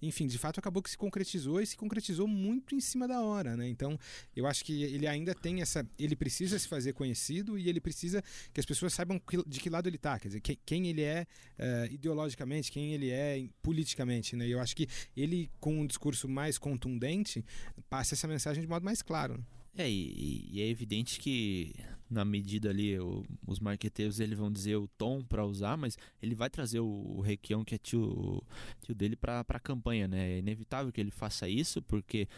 Enfim, 0.02 0.26
de 0.26 0.36
fato 0.36 0.58
acabou 0.58 0.82
que 0.82 0.90
se 0.90 0.98
concretizou 0.98 1.60
e 1.60 1.66
se 1.66 1.76
concretizou 1.76 2.26
muito 2.26 2.74
em 2.74 2.80
cima 2.80 3.06
da 3.06 3.20
hora, 3.20 3.56
né? 3.56 3.68
Então, 3.68 3.96
eu 4.34 4.46
acho 4.46 4.64
que 4.64 4.82
ele 4.82 5.06
ainda 5.06 5.34
tem 5.34 5.62
essa, 5.62 5.88
ele 5.98 6.16
precisa 6.16 6.58
se 6.58 6.66
fazer 6.66 6.92
conhecido 6.92 7.56
e 7.56 7.68
ele 7.68 7.80
precisa 7.80 8.22
que 8.52 8.58
as 8.58 8.66
pessoas 8.66 8.92
saibam 8.92 9.20
de 9.46 9.60
que 9.60 9.70
lado 9.70 9.88
ele 9.88 9.96
está, 9.96 10.18
quer 10.18 10.28
dizer, 10.28 10.40
quem, 10.40 10.58
quem 10.66 10.88
ele 10.88 11.02
é 11.02 11.26
uh, 11.58 11.92
ideologicamente, 11.92 12.72
quem 12.72 12.92
ele 12.92 13.10
é 13.10 13.46
politicamente, 13.62 14.34
né? 14.34 14.48
Eu 14.48 14.60
acho 14.60 14.74
que 14.74 14.88
ele 15.16 15.48
com 15.60 15.80
um 15.80 15.86
discurso 15.86 16.28
mais 16.28 16.58
contundente, 16.58 17.44
passe 17.88 18.14
essa 18.14 18.26
mensagem 18.26 18.60
de 18.60 18.68
modo 18.68 18.84
mais 18.84 19.02
claro. 19.02 19.44
É, 19.76 19.88
e, 19.88 20.48
e 20.52 20.60
é 20.60 20.68
evidente 20.68 21.18
que 21.18 21.72
na 22.12 22.24
medida 22.24 22.70
ali 22.70 22.98
o, 22.98 23.24
os 23.46 23.58
marqueteiros 23.58 24.20
eles 24.20 24.38
vão 24.38 24.52
dizer 24.52 24.76
o 24.76 24.86
tom 24.86 25.22
para 25.22 25.44
usar, 25.44 25.76
mas 25.76 25.96
ele 26.22 26.34
vai 26.34 26.50
trazer 26.50 26.80
o, 26.80 26.86
o 26.86 27.20
Requião, 27.20 27.64
que 27.64 27.74
é 27.74 27.78
tio, 27.78 28.42
tio 28.82 28.94
dele, 28.94 29.16
para 29.16 29.40
a 29.40 29.60
campanha, 29.60 30.06
né? 30.06 30.32
É 30.34 30.38
inevitável 30.38 30.92
que 30.92 31.00
ele 31.00 31.10
faça 31.10 31.48
isso, 31.48 31.80
porque 31.82 32.28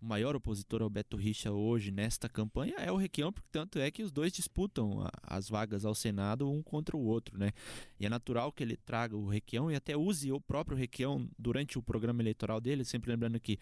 o 0.00 0.06
maior 0.06 0.34
opositor 0.34 0.82
ao 0.82 0.88
Beto 0.88 1.16
Richa 1.16 1.52
hoje 1.52 1.90
nesta 1.90 2.28
campanha 2.28 2.74
é 2.78 2.90
o 2.90 2.96
Requião, 2.96 3.32
porque 3.32 3.48
tanto 3.52 3.78
é 3.78 3.90
que 3.90 4.02
os 4.02 4.10
dois 4.10 4.32
disputam 4.32 5.02
a, 5.02 5.10
as 5.22 5.48
vagas 5.48 5.84
ao 5.84 5.94
Senado 5.94 6.50
um 6.50 6.62
contra 6.62 6.96
o 6.96 7.04
outro, 7.04 7.38
né? 7.38 7.52
E 7.98 8.06
é 8.06 8.08
natural 8.08 8.50
que 8.50 8.62
ele 8.62 8.76
traga 8.76 9.16
o 9.16 9.28
Requião 9.28 9.70
e 9.70 9.74
até 9.74 9.96
use 9.96 10.32
o 10.32 10.40
próprio 10.40 10.76
Requião 10.76 11.28
durante 11.38 11.78
o 11.78 11.82
programa 11.82 12.22
eleitoral 12.22 12.60
dele, 12.60 12.84
sempre 12.84 13.10
lembrando 13.10 13.38
que 13.38 13.58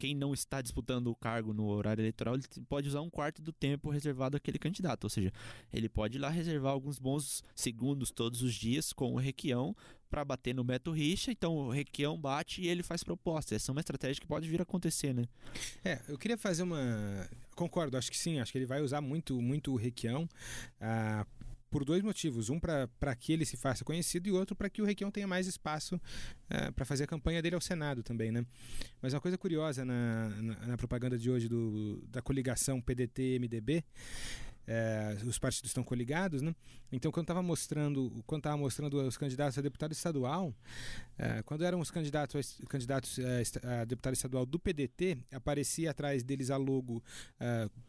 quem 0.00 0.14
não 0.14 0.32
está 0.32 0.62
disputando 0.62 1.08
o 1.08 1.14
cargo 1.14 1.52
no 1.52 1.66
horário 1.66 2.00
eleitoral, 2.00 2.34
ele 2.34 2.44
pode 2.66 2.88
usar 2.88 3.02
um 3.02 3.10
quarto 3.10 3.42
do 3.42 3.52
tempo 3.52 3.90
reservado 3.90 4.34
àquele 4.34 4.58
candidato. 4.58 5.04
Ou 5.04 5.10
seja, 5.10 5.30
ele 5.70 5.90
pode 5.90 6.16
ir 6.16 6.20
lá 6.20 6.30
reservar 6.30 6.72
alguns 6.72 6.98
bons 6.98 7.44
segundos 7.54 8.10
todos 8.10 8.40
os 8.40 8.54
dias 8.54 8.94
com 8.94 9.12
o 9.12 9.18
Requião 9.18 9.76
para 10.08 10.24
bater 10.24 10.54
no 10.54 10.64
Beto 10.64 10.90
Richa. 10.90 11.30
Então 11.30 11.54
o 11.54 11.70
Requião 11.70 12.18
bate 12.18 12.62
e 12.62 12.68
ele 12.68 12.82
faz 12.82 13.04
proposta. 13.04 13.54
Essa 13.54 13.70
é 13.70 13.72
uma 13.72 13.80
estratégia 13.80 14.18
que 14.18 14.26
pode 14.26 14.48
vir 14.48 14.60
a 14.60 14.62
acontecer, 14.62 15.12
né? 15.12 15.26
É, 15.84 16.00
eu 16.08 16.16
queria 16.16 16.38
fazer 16.38 16.62
uma. 16.62 17.28
Concordo, 17.54 17.98
acho 17.98 18.10
que 18.10 18.16
sim, 18.16 18.40
acho 18.40 18.50
que 18.50 18.56
ele 18.56 18.64
vai 18.66 18.80
usar 18.80 19.02
muito, 19.02 19.40
muito 19.42 19.70
o 19.70 19.76
Requião. 19.76 20.26
Ah, 20.80 21.26
por 21.70 21.84
dois 21.84 22.02
motivos. 22.02 22.50
Um, 22.50 22.58
para 22.58 23.16
que 23.16 23.32
ele 23.32 23.44
se 23.44 23.56
faça 23.56 23.84
conhecido 23.84 24.28
e 24.28 24.32
outro, 24.32 24.56
para 24.56 24.68
que 24.68 24.82
o 24.82 24.84
Requião 24.84 25.10
tenha 25.10 25.26
mais 25.26 25.46
espaço 25.46 26.00
eh, 26.48 26.70
para 26.72 26.84
fazer 26.84 27.04
a 27.04 27.06
campanha 27.06 27.40
dele 27.40 27.54
ao 27.54 27.60
Senado 27.60 28.02
também. 28.02 28.30
Né? 28.30 28.44
Mas 29.00 29.14
uma 29.14 29.20
coisa 29.20 29.38
curiosa 29.38 29.84
na, 29.84 30.28
na, 30.28 30.66
na 30.66 30.76
propaganda 30.76 31.16
de 31.16 31.30
hoje 31.30 31.48
do, 31.48 32.02
da 32.08 32.20
coligação 32.20 32.80
PDT-MDB 32.80 33.84
é, 34.66 35.16
os 35.26 35.36
partidos 35.36 35.70
estão 35.70 35.82
coligados, 35.82 36.42
né? 36.42 36.54
Então, 36.92 37.10
quando 37.10 37.24
estava 37.24 37.42
mostrando, 37.42 38.22
quando 38.24 38.40
estava 38.40 38.56
mostrando 38.56 39.02
os 39.02 39.16
candidatos 39.16 39.58
a 39.58 39.60
deputado 39.60 39.90
estadual, 39.90 40.54
é, 41.18 41.42
quando 41.42 41.64
eram 41.64 41.80
os 41.80 41.90
candidatos, 41.90 42.60
candidatos 42.68 43.18
é, 43.18 43.42
a 43.80 43.84
deputado 43.84 44.14
estadual 44.14 44.46
do 44.46 44.60
PDT, 44.60 45.18
aparecia 45.32 45.90
atrás 45.90 46.22
deles 46.22 46.50
a 46.50 46.56
logo 46.56 47.02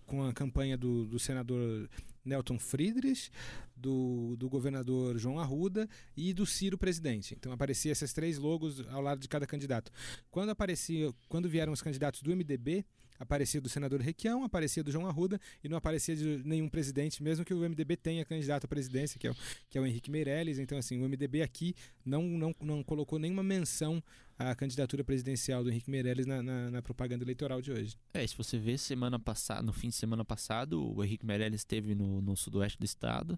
com 0.08 0.24
a 0.24 0.34
campanha 0.34 0.76
do, 0.76 1.06
do 1.06 1.20
senador 1.20 1.88
Nelton 2.24 2.60
Friedrich, 2.60 3.30
do, 3.76 4.36
do 4.38 4.48
governador 4.48 5.18
João 5.18 5.40
Arruda 5.40 5.90
e 6.16 6.34
do 6.34 6.46
Ciro 6.46 6.78
presidente. 6.78 7.36
Então 7.38 7.52
aparecia 7.52 7.92
esses 7.92 8.14
três 8.14 8.38
logos 8.38 8.86
ao 8.90 9.02
lado 9.02 9.20
de 9.20 9.28
cada 9.28 9.48
candidato. 9.48 9.92
Quando 10.30 10.50
aparecia, 10.50 11.12
quando 11.28 11.50
vieram 11.50 11.74
os 11.74 11.82
candidatos 11.82 12.22
do 12.22 12.36
MDB, 12.36 12.86
aparecia 13.22 13.62
do 13.62 13.70
senador 13.70 14.02
Requião, 14.02 14.44
aparecia 14.44 14.84
do 14.84 14.92
João 14.92 15.06
Arruda 15.06 15.40
e 15.64 15.70
não 15.70 15.78
aparecia 15.78 16.16
de 16.16 16.42
nenhum 16.44 16.68
presidente, 16.68 17.22
mesmo 17.22 17.46
que 17.46 17.54
o 17.54 17.58
MDB 17.58 17.96
tenha 17.96 18.26
candidato 18.26 18.66
à 18.66 18.68
presidência, 18.68 19.20
que 19.20 19.28
é 19.28 19.32
o, 19.32 19.36
que 19.70 19.78
é 19.78 19.82
o 19.82 19.86
Henrique 19.86 20.10
Meirelles. 20.10 20.58
Então, 20.58 20.78
assim, 20.78 21.00
o 21.00 21.08
MDB 21.08 21.44
aqui 21.44 21.76
não, 22.04 22.24
não, 22.24 22.56
não 22.60 22.84
colocou 22.84 23.20
nenhuma 23.20 23.44
menção 23.44 24.04
à 24.38 24.56
candidatura 24.56 25.04
presidencial 25.04 25.64
do 25.64 25.70
Henrique 25.70 25.90
Meirelles 25.90 26.26
na, 26.26 26.42
na, 26.42 26.72
na 26.72 26.82
propaganda 26.82 27.24
eleitoral 27.24 27.62
de 27.62 27.72
hoje. 27.72 27.96
É, 28.14 28.26
se 28.26 28.36
você 28.36 28.58
vê 28.58 28.78
semana 28.78 29.20
passada, 29.20 29.62
no 29.62 29.72
fim 29.72 29.90
de 29.90 29.96
semana 29.96 30.26
passado, 30.26 30.96
o 30.96 31.04
Henrique 31.04 31.26
Meirelles 31.26 31.62
esteve 31.62 31.94
no, 31.94 32.22
no 32.22 32.36
sudoeste 32.36 32.80
do 32.80 32.86
estado. 32.86 33.38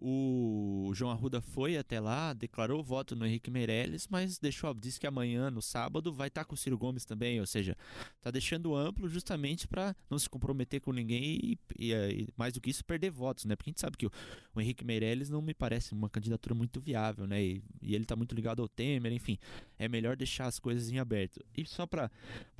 O 0.00 0.90
João 0.94 1.10
Arruda 1.10 1.40
foi 1.40 1.76
até 1.76 1.98
lá, 1.98 2.32
declarou 2.32 2.82
voto 2.82 3.16
no 3.16 3.26
Henrique 3.26 3.50
Meirelles, 3.50 4.06
mas 4.08 4.38
deixou, 4.38 4.72
disse 4.74 5.00
que 5.00 5.06
amanhã, 5.06 5.50
no 5.50 5.62
sábado, 5.62 6.12
vai 6.12 6.28
estar 6.28 6.44
com 6.44 6.54
o 6.54 6.56
Ciro 6.56 6.76
Gomes 6.76 7.04
também, 7.04 7.40
ou 7.40 7.46
seja, 7.46 7.76
está 8.16 8.30
deixando 8.30 8.74
amplo 8.74 9.08
justamente 9.08 9.66
para 9.66 9.94
não 10.10 10.18
se 10.18 10.28
comprometer 10.28 10.80
com 10.80 10.92
ninguém 10.92 11.38
e, 11.42 11.58
e, 11.78 11.92
e, 11.92 12.28
mais 12.36 12.52
do 12.52 12.60
que 12.60 12.70
isso, 12.70 12.84
perder 12.84 13.10
votos, 13.10 13.44
né? 13.44 13.56
Porque 13.56 13.70
a 13.70 13.72
gente 13.72 13.80
sabe 13.80 13.96
que 13.96 14.06
o, 14.06 14.10
o 14.54 14.60
Henrique 14.60 14.84
Meirelles 14.84 15.30
não 15.30 15.40
me 15.40 15.54
parece 15.54 15.92
uma 15.92 16.10
candidatura 16.10 16.54
muito 16.54 16.80
viável, 16.80 17.26
né? 17.26 17.42
E, 17.42 17.62
e 17.80 17.94
ele 17.94 18.04
está 18.04 18.14
muito 18.16 18.34
ligado 18.34 18.62
ao 18.62 18.68
Temer, 18.68 19.12
enfim, 19.12 19.38
é 19.78 19.88
melhor 19.88 20.16
deixar 20.16 20.46
as 20.46 20.58
coisas 20.58 20.90
em 20.90 20.98
aberto. 20.98 21.44
E 21.56 21.64
só 21.64 21.86
para 21.86 22.10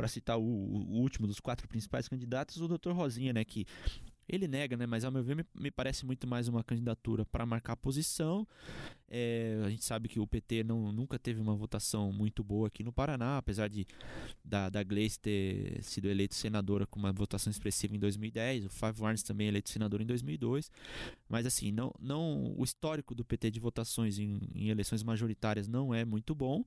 citar 0.09 0.38
o, 0.38 0.42
o 0.42 1.01
último 1.01 1.27
dos 1.27 1.40
quatro 1.40 1.68
principais 1.68 2.09
candidatos, 2.09 2.61
o 2.61 2.68
Dr. 2.68 2.92
Rosinha, 2.92 3.33
né? 3.33 3.44
Que 3.44 3.66
ele 4.28 4.48
nega, 4.48 4.76
né? 4.76 4.86
Mas 4.86 5.04
ao 5.04 5.12
meu 5.12 5.22
ver, 5.22 5.36
me, 5.36 5.44
me 5.54 5.70
parece 5.70 6.04
muito 6.04 6.26
mais 6.26 6.48
uma 6.48 6.62
candidatura 6.64 7.24
para 7.24 7.46
marcar 7.46 7.76
posição. 7.76 8.46
É, 9.08 9.62
a 9.64 9.70
gente 9.70 9.84
sabe 9.84 10.08
que 10.08 10.18
o 10.18 10.26
PT 10.26 10.64
não, 10.64 10.90
nunca 10.90 11.18
teve 11.18 11.40
uma 11.40 11.54
votação 11.54 12.12
muito 12.12 12.42
boa 12.42 12.66
aqui 12.66 12.82
no 12.82 12.92
Paraná, 12.92 13.38
apesar 13.38 13.68
de 13.68 13.86
da, 14.44 14.68
da 14.68 14.82
Gleice 14.82 15.20
ter 15.20 15.82
sido 15.82 16.08
eleito 16.08 16.34
senadora 16.34 16.86
com 16.86 16.98
uma 16.98 17.12
votação 17.12 17.50
expressiva 17.50 17.94
em 17.94 17.98
2010, 17.98 18.66
o 18.66 18.68
Five 18.68 19.00
Warnes 19.00 19.22
também 19.22 19.46
eleito 19.46 19.70
senador 19.70 20.00
em 20.00 20.06
2002. 20.06 20.70
Mas 21.28 21.46
assim, 21.46 21.70
não, 21.70 21.94
não 22.00 22.54
o 22.56 22.64
histórico 22.64 23.14
do 23.14 23.24
PT 23.24 23.52
de 23.52 23.60
votações 23.60 24.18
em, 24.18 24.40
em 24.54 24.68
eleições 24.70 25.02
majoritárias 25.02 25.68
não 25.68 25.94
é 25.94 26.04
muito 26.04 26.34
bom. 26.34 26.64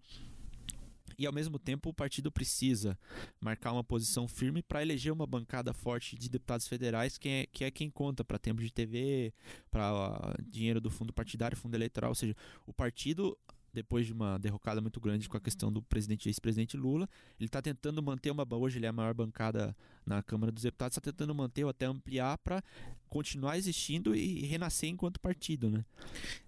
E 1.19 1.25
ao 1.25 1.33
mesmo 1.33 1.59
tempo 1.59 1.89
o 1.89 1.93
partido 1.93 2.31
precisa 2.31 2.97
marcar 3.41 3.73
uma 3.73 3.83
posição 3.83 4.25
firme 4.25 4.63
para 4.63 4.81
eleger 4.81 5.11
uma 5.11 5.27
bancada 5.27 5.73
forte 5.73 6.17
de 6.17 6.29
deputados 6.29 6.65
federais, 6.65 7.17
que 7.17 7.27
é, 7.27 7.45
que 7.45 7.65
é 7.65 7.69
quem 7.69 7.89
conta 7.89 8.23
para 8.23 8.39
tempo 8.39 8.61
de 8.61 8.71
TV, 8.71 9.33
para 9.69 10.33
dinheiro 10.47 10.79
do 10.79 10.89
fundo 10.89 11.11
partidário, 11.11 11.57
fundo 11.57 11.75
eleitoral. 11.75 12.11
Ou 12.11 12.15
seja, 12.15 12.33
o 12.65 12.71
partido 12.71 13.37
depois 13.73 14.05
de 14.05 14.13
uma 14.13 14.39
derrocada 14.39 14.79
muito 14.79 14.99
grande 14.99 15.27
com 15.27 15.35
a 15.35 15.41
questão 15.41 15.69
do 15.69 15.81
presidente 15.81 16.25
e 16.25 16.29
ex-presidente 16.29 16.77
Lula. 16.77 17.07
Ele 17.37 17.47
está 17.47 17.61
tentando 17.61 18.01
manter 18.01 18.31
uma. 18.31 18.47
Hoje 18.55 18.79
ele 18.79 18.85
é 18.85 18.89
a 18.89 18.93
maior 18.93 19.13
bancada 19.13 19.75
na 20.05 20.23
Câmara 20.23 20.53
dos 20.53 20.63
Deputados, 20.63 20.97
está 20.97 21.11
tentando 21.11 21.35
manter 21.35 21.65
ou 21.65 21.69
até 21.69 21.85
ampliar 21.85 22.37
para 22.39 22.63
continuar 23.09 23.57
existindo 23.57 24.15
e 24.15 24.45
renascer 24.45 24.89
enquanto 24.89 25.19
partido, 25.19 25.69
né? 25.69 25.85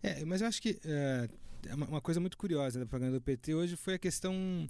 É, 0.02 0.24
mas 0.24 0.42
eu 0.42 0.48
acho 0.48 0.62
que. 0.62 0.80
Uh 0.86 1.51
uma 1.76 2.02
coisa 2.02 2.20
muito 2.20 2.38
curiosa 2.38 2.80
da 2.80 2.86
propaganda 2.86 3.20
do 3.20 3.22
PT 3.22 3.54
hoje 3.54 3.76
foi 3.76 3.96
a 3.96 4.00
questão 4.00 4.68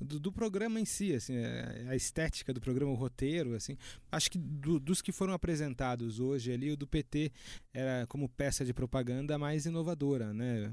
do, 0.00 0.18
do 0.18 0.32
programa 0.32 0.80
em 0.80 0.84
si, 0.84 1.14
assim, 1.14 1.36
é, 1.36 1.86
a 1.88 1.96
estética 1.96 2.52
do 2.52 2.60
programa, 2.60 2.90
o 2.90 2.94
roteiro, 2.94 3.54
assim. 3.54 3.76
Acho 4.10 4.30
que 4.30 4.38
do, 4.38 4.78
dos 4.78 5.00
que 5.00 5.12
foram 5.12 5.32
apresentados 5.32 6.20
hoje 6.20 6.52
ali, 6.52 6.70
o 6.70 6.76
do 6.76 6.86
PT 6.86 7.32
era 7.72 8.06
como 8.06 8.28
peça 8.28 8.64
de 8.64 8.74
propaganda 8.74 9.38
mais 9.38 9.66
inovadora, 9.66 10.32
né? 10.32 10.72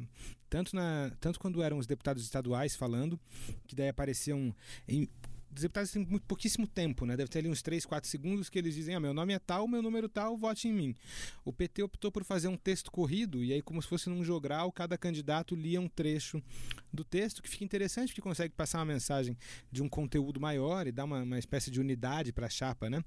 Tanto, 0.50 0.76
na, 0.76 1.12
tanto 1.20 1.40
quando 1.40 1.64
eram 1.64 1.78
os 1.78 1.88
deputados 1.88 2.24
estaduais 2.24 2.76
falando, 2.76 3.20
que 3.68 3.76
daí 3.76 3.90
apareciam 3.90 4.54
em, 4.88 5.08
os 5.54 5.62
deputados 5.62 5.92
têm 5.92 6.06
muito, 6.06 6.26
pouquíssimo 6.26 6.66
tempo, 6.66 7.06
né? 7.06 7.18
Deve 7.18 7.30
ter 7.30 7.40
ali 7.40 7.50
uns 7.50 7.62
3, 7.62 7.86
4 7.86 8.10
segundos 8.10 8.50
que 8.50 8.58
eles 8.58 8.76
dizem: 8.76 8.96
ah, 8.96 9.00
meu 9.00 9.14
nome 9.14 9.34
é 9.34 9.40
tal, 9.40 9.68
meu 9.68 9.82
número 9.82 10.08
tal, 10.08 10.38
vote 10.38 10.68
em 10.68 10.74
mim. 10.74 10.96
O 11.44 11.52
PT 11.52 11.84
optou 11.84 12.12
por 12.12 12.24
fazer 12.24 12.48
um 12.48 12.58
texto 12.58 12.92
corrido, 12.92 13.44
e 13.44 13.54
aí, 13.54 13.62
como 13.62 13.82
se 13.82 13.88
fosse 13.88 14.10
num 14.10 14.24
jogral, 14.24 14.72
cada 14.72 14.98
candidato 14.98 15.56
lia 15.56 15.82
um 15.82 15.88
trecho 15.88 16.42
do 16.94 17.04
texto, 17.04 17.42
que 17.42 17.50
fica 17.50 17.64
interessante, 17.64 18.10
porque 18.10 18.22
consegue 18.22 18.54
passar 18.54 18.80
uma 18.80 18.86
mensagem 18.86 19.38
de 19.72 19.82
um 19.82 19.90
conteúdo 19.90 20.40
maior 20.40 20.88
e 20.88 20.92
dar 20.92 21.06
uma, 21.06 21.24
uma 21.24 21.40
espécie 21.40 21.72
de 21.72 21.80
unidade 21.80 22.32
para 22.32 22.48
a 22.48 22.50
chapa, 22.50 22.90
né? 22.90 23.04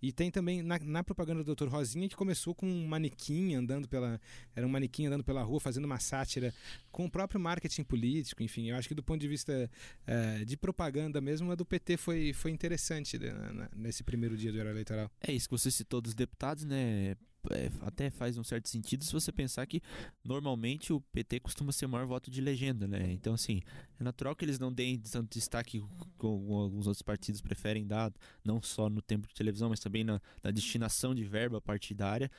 E 0.00 0.12
tem 0.12 0.30
também 0.30 0.62
na, 0.62 0.78
na, 0.78 1.04
propaganda 1.04 1.42
do 1.42 1.54
Dr. 1.54 1.68
Rosinha, 1.68 2.08
que 2.08 2.16
começou 2.16 2.54
com 2.54 2.66
um 2.66 2.86
manequim 2.86 3.54
andando 3.54 3.88
pela. 3.88 4.20
Era 4.54 4.66
um 4.66 4.70
manequim 4.70 5.06
andando 5.06 5.24
pela 5.24 5.42
rua, 5.42 5.60
fazendo 5.60 5.84
uma 5.84 5.98
sátira 5.98 6.54
com 6.90 7.06
o 7.06 7.10
próprio 7.10 7.40
marketing 7.40 7.84
político, 7.84 8.42
enfim. 8.42 8.70
Eu 8.70 8.76
acho 8.76 8.88
que 8.88 8.94
do 8.94 9.02
ponto 9.02 9.20
de 9.20 9.28
vista 9.28 9.70
uh, 10.06 10.44
de 10.44 10.56
propaganda 10.56 11.20
mesmo, 11.20 11.50
a 11.50 11.54
do 11.54 11.64
PT 11.64 11.96
foi, 11.96 12.32
foi 12.32 12.50
interessante 12.50 13.18
né, 13.18 13.68
nesse 13.74 14.02
primeiro 14.02 14.36
dia 14.36 14.52
do 14.52 14.58
horário 14.58 14.74
eleitoral. 14.74 15.10
É 15.20 15.32
isso 15.32 15.48
que 15.48 15.58
você 15.58 15.70
citou 15.70 16.00
dos 16.00 16.14
deputados, 16.14 16.64
né? 16.64 17.16
É, 17.50 17.70
até 17.82 18.10
faz 18.10 18.38
um 18.38 18.44
certo 18.44 18.68
sentido 18.68 19.04
se 19.04 19.12
você 19.12 19.30
pensar 19.32 19.66
que 19.66 19.82
normalmente 20.24 20.92
o 20.92 21.00
PT 21.00 21.40
costuma 21.40 21.72
ser 21.72 21.86
o 21.86 21.88
maior 21.88 22.06
voto 22.06 22.30
de 22.30 22.40
legenda, 22.40 22.86
né? 22.86 23.10
Então, 23.12 23.34
assim, 23.34 23.60
é 23.98 24.04
natural 24.04 24.34
que 24.34 24.44
eles 24.44 24.58
não 24.58 24.72
deem 24.72 24.98
tanto 24.98 25.32
destaque 25.32 25.82
como 26.18 26.54
alguns 26.54 26.86
outros 26.86 27.02
partidos 27.02 27.40
preferem 27.40 27.86
dar, 27.86 28.12
não 28.44 28.60
só 28.60 28.88
no 28.88 29.00
tempo 29.00 29.28
de 29.28 29.34
televisão, 29.34 29.68
mas 29.68 29.80
também 29.80 30.02
na, 30.02 30.20
na 30.42 30.50
destinação 30.50 31.14
de 31.14 31.24
verba 31.24 31.60
partidária 31.60 32.30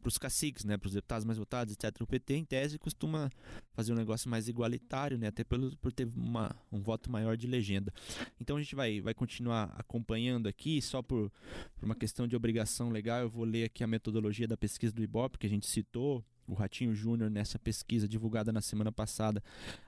para 0.00 0.08
os 0.08 0.18
caciques, 0.18 0.64
né? 0.64 0.76
Para 0.76 0.88
os 0.88 0.94
deputados 0.94 1.24
mais 1.24 1.38
votados, 1.38 1.72
etc. 1.72 2.02
O 2.02 2.06
PT, 2.06 2.34
em 2.34 2.44
tese, 2.44 2.78
costuma 2.78 3.30
fazer 3.72 3.92
um 3.92 3.96
negócio 3.96 4.28
mais 4.28 4.48
igualitário, 4.48 5.16
né? 5.16 5.28
Até 5.28 5.44
pelo, 5.44 5.76
por 5.78 5.92
ter 5.92 6.06
uma, 6.16 6.54
um 6.70 6.80
voto 6.82 7.10
maior 7.10 7.36
de 7.36 7.46
legenda. 7.46 7.92
Então, 8.40 8.56
a 8.56 8.62
gente 8.62 8.74
vai, 8.74 9.00
vai 9.00 9.14
continuar 9.14 9.74
acompanhando 9.78 10.46
aqui, 10.46 10.82
só 10.82 11.00
por, 11.00 11.32
por 11.76 11.84
uma 11.84 11.94
questão 11.94 12.26
de 12.26 12.36
obrigação 12.36 12.90
legal, 12.90 13.20
eu 13.20 13.30
vou 13.30 13.44
ler 13.44 13.64
aqui 13.64 13.82
a 13.82 13.86
metodologia 13.86 14.46
da 14.46 14.56
pesquisa 14.56 14.92
do 14.92 15.02
Ibope 15.02 15.38
que 15.38 15.46
a 15.46 15.50
gente 15.50 15.66
citou, 15.66 16.24
o 16.46 16.54
Ratinho 16.54 16.94
Júnior, 16.94 17.30
nessa 17.30 17.58
pesquisa 17.58 18.06
divulgada 18.06 18.52
na 18.52 18.60
semana 18.60 18.92
passada, 18.92 19.42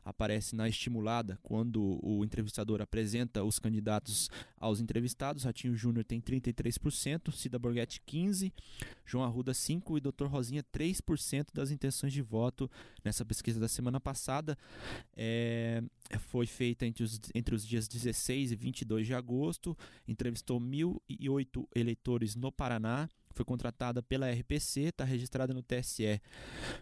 aparece 0.04 0.56
na 0.56 0.68
estimulada, 0.68 1.38
quando 1.42 1.98
o 2.02 2.24
entrevistador 2.24 2.80
apresenta 2.80 3.44
os 3.44 3.58
candidatos 3.58 4.30
aos 4.58 4.80
entrevistados. 4.80 5.44
Ratinho 5.44 5.74
Júnior 5.74 6.04
tem 6.04 6.20
33%, 6.20 7.32
Cida 7.32 7.58
Borghetti 7.58 8.00
15%, 8.06 8.52
João 9.04 9.24
Arruda 9.24 9.52
5% 9.52 9.98
e 9.98 10.00
Dr. 10.00 10.26
Rosinha 10.26 10.62
3% 10.62 11.48
das 11.52 11.70
intenções 11.70 12.12
de 12.12 12.22
voto 12.22 12.70
nessa 13.04 13.24
pesquisa 13.24 13.60
da 13.60 13.68
semana 13.68 14.00
passada. 14.00 14.58
É, 15.16 15.82
foi 16.18 16.46
feita 16.46 16.86
entre 16.86 17.04
os, 17.04 17.20
entre 17.34 17.54
os 17.54 17.66
dias 17.66 17.86
16 17.86 18.52
e 18.52 18.56
22 18.56 19.06
de 19.06 19.14
agosto, 19.14 19.76
entrevistou 20.08 20.60
1.008 20.60 21.66
eleitores 21.74 22.34
no 22.34 22.50
Paraná 22.50 23.08
foi 23.36 23.44
contratada 23.44 24.02
pela 24.02 24.32
RPC, 24.32 24.80
está 24.80 25.04
registrada 25.04 25.52
no 25.52 25.62
TSE 25.62 26.20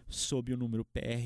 sob 0.07 0.53
o 0.53 0.57
número 0.57 0.85
PR 0.85 1.19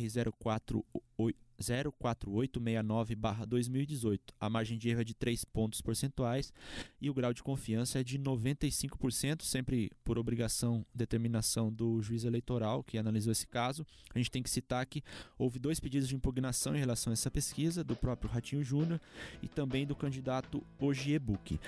04869-2018. 1.60 4.20
A 4.40 4.50
margem 4.50 4.78
de 4.78 4.90
erro 4.90 5.02
é 5.02 5.04
de 5.04 5.14
3 5.14 5.44
pontos 5.46 5.82
percentuais 5.82 6.54
e 7.02 7.10
o 7.10 7.14
grau 7.14 7.34
de 7.34 7.44
confiança 7.44 8.00
é 8.00 8.04
de 8.04 8.20
95%, 8.20 9.44
sempre 9.44 9.92
por 10.04 10.18
obrigação, 10.18 10.86
determinação 10.94 11.72
do 11.72 12.02
juiz 12.02 12.24
eleitoral 12.24 12.84
que 12.84 12.98
analisou 12.98 13.32
esse 13.32 13.48
caso. 13.48 13.86
A 14.14 14.18
gente 14.18 14.32
tem 14.32 14.44
que 14.44 14.50
citar 14.50 14.86
que 14.86 15.04
houve 15.38 15.60
dois 15.60 15.80
pedidos 15.80 16.08
de 16.08 16.16
impugnação 16.16 16.76
em 16.76 16.80
relação 16.80 17.12
a 17.12 17.14
essa 17.14 17.32
pesquisa, 17.32 17.84
do 17.84 17.96
próprio 17.96 18.30
Ratinho 18.30 18.64
Júnior 18.64 19.00
e 19.42 19.48
também 19.48 19.86
do 19.86 19.96
candidato 19.96 20.64
Ogiebuk. 20.80 21.60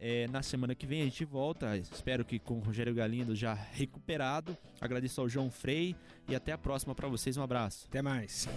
É, 0.00 0.26
na 0.28 0.42
semana 0.42 0.74
que 0.74 0.86
vem 0.86 1.02
a 1.02 1.04
gente 1.04 1.24
volta, 1.24 1.76
espero 1.78 2.24
que 2.24 2.38
com 2.38 2.58
o 2.58 2.60
Rogério 2.60 2.94
Galindo 2.94 3.34
já 3.34 3.54
recuperado. 3.54 4.56
Agradeço 4.80 5.20
ao 5.20 5.28
João 5.28 5.50
Frei 5.50 5.96
e 6.28 6.34
até 6.34 6.52
a 6.52 6.58
próxima 6.58 6.94
para 6.94 7.08
vocês. 7.08 7.36
Um 7.36 7.42
abraço. 7.42 7.86
Até 7.88 8.02
mais. 8.02 8.48